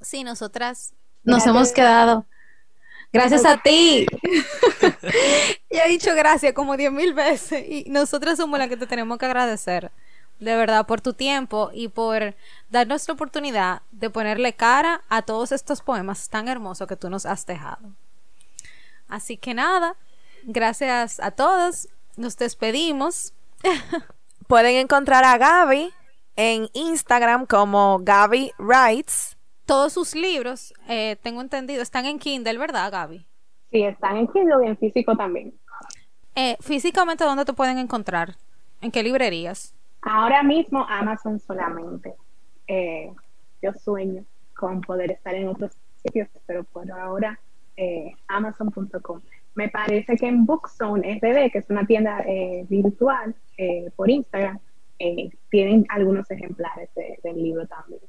[0.00, 0.94] Sí, nosotras
[1.24, 1.46] nos Gracias.
[1.46, 2.26] hemos quedado.
[3.14, 4.06] Gracias a ti.
[5.70, 9.18] ya he dicho gracias como diez mil veces y nosotras somos las que te tenemos
[9.18, 9.92] que agradecer.
[10.40, 12.34] De verdad, por tu tiempo y por
[12.70, 17.24] darnos la oportunidad de ponerle cara a todos estos poemas tan hermosos que tú nos
[17.24, 17.92] has dejado.
[19.08, 19.94] Así que nada,
[20.42, 21.88] gracias a todos.
[22.16, 23.32] Nos despedimos.
[24.48, 25.94] Pueden encontrar a Gaby
[26.34, 29.33] en Instagram como Gaby Writes.
[29.66, 33.26] Todos sus libros, eh, tengo entendido, están en Kindle, ¿verdad, Gaby?
[33.70, 35.54] Sí, están en Kindle y en físico también.
[36.36, 38.34] Eh, físicamente, ¿dónde te pueden encontrar?
[38.80, 39.74] ¿En qué librerías?
[40.02, 42.14] Ahora mismo Amazon solamente.
[42.66, 43.10] Eh,
[43.62, 47.38] yo sueño con poder estar en otros sitios, pero por ahora
[47.76, 49.20] eh, Amazon.com.
[49.54, 54.58] Me parece que en Bookzone RD, que es una tienda eh, virtual eh, por Instagram,
[54.98, 58.00] eh, tienen algunos ejemplares de- del libro también.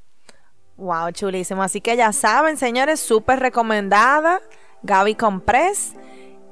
[0.78, 1.64] Wow, chulísimo.
[1.64, 4.42] Así que ya saben, señores, súper recomendada.
[4.84, 5.94] Gaby Compress.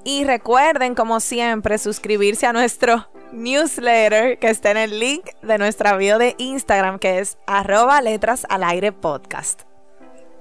[0.06, 5.96] Y recuerden, como siempre, suscribirse a nuestro newsletter que está en el link de nuestra
[5.96, 9.62] bio de Instagram, que es arroba letras al aire podcast.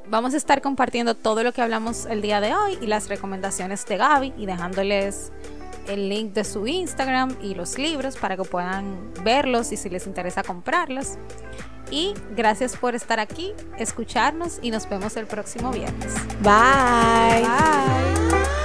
[0.09, 3.87] Vamos a estar compartiendo todo lo que hablamos el día de hoy y las recomendaciones
[3.87, 5.33] de Gaby y dejándoles
[5.87, 10.07] el link de su Instagram y los libros para que puedan verlos y si les
[10.09, 11.19] interesa comprarlos.
[11.93, 16.15] Y gracias por estar aquí, escucharnos y nos vemos el próximo viernes.
[16.43, 17.43] Bye.
[17.43, 18.62] Bye.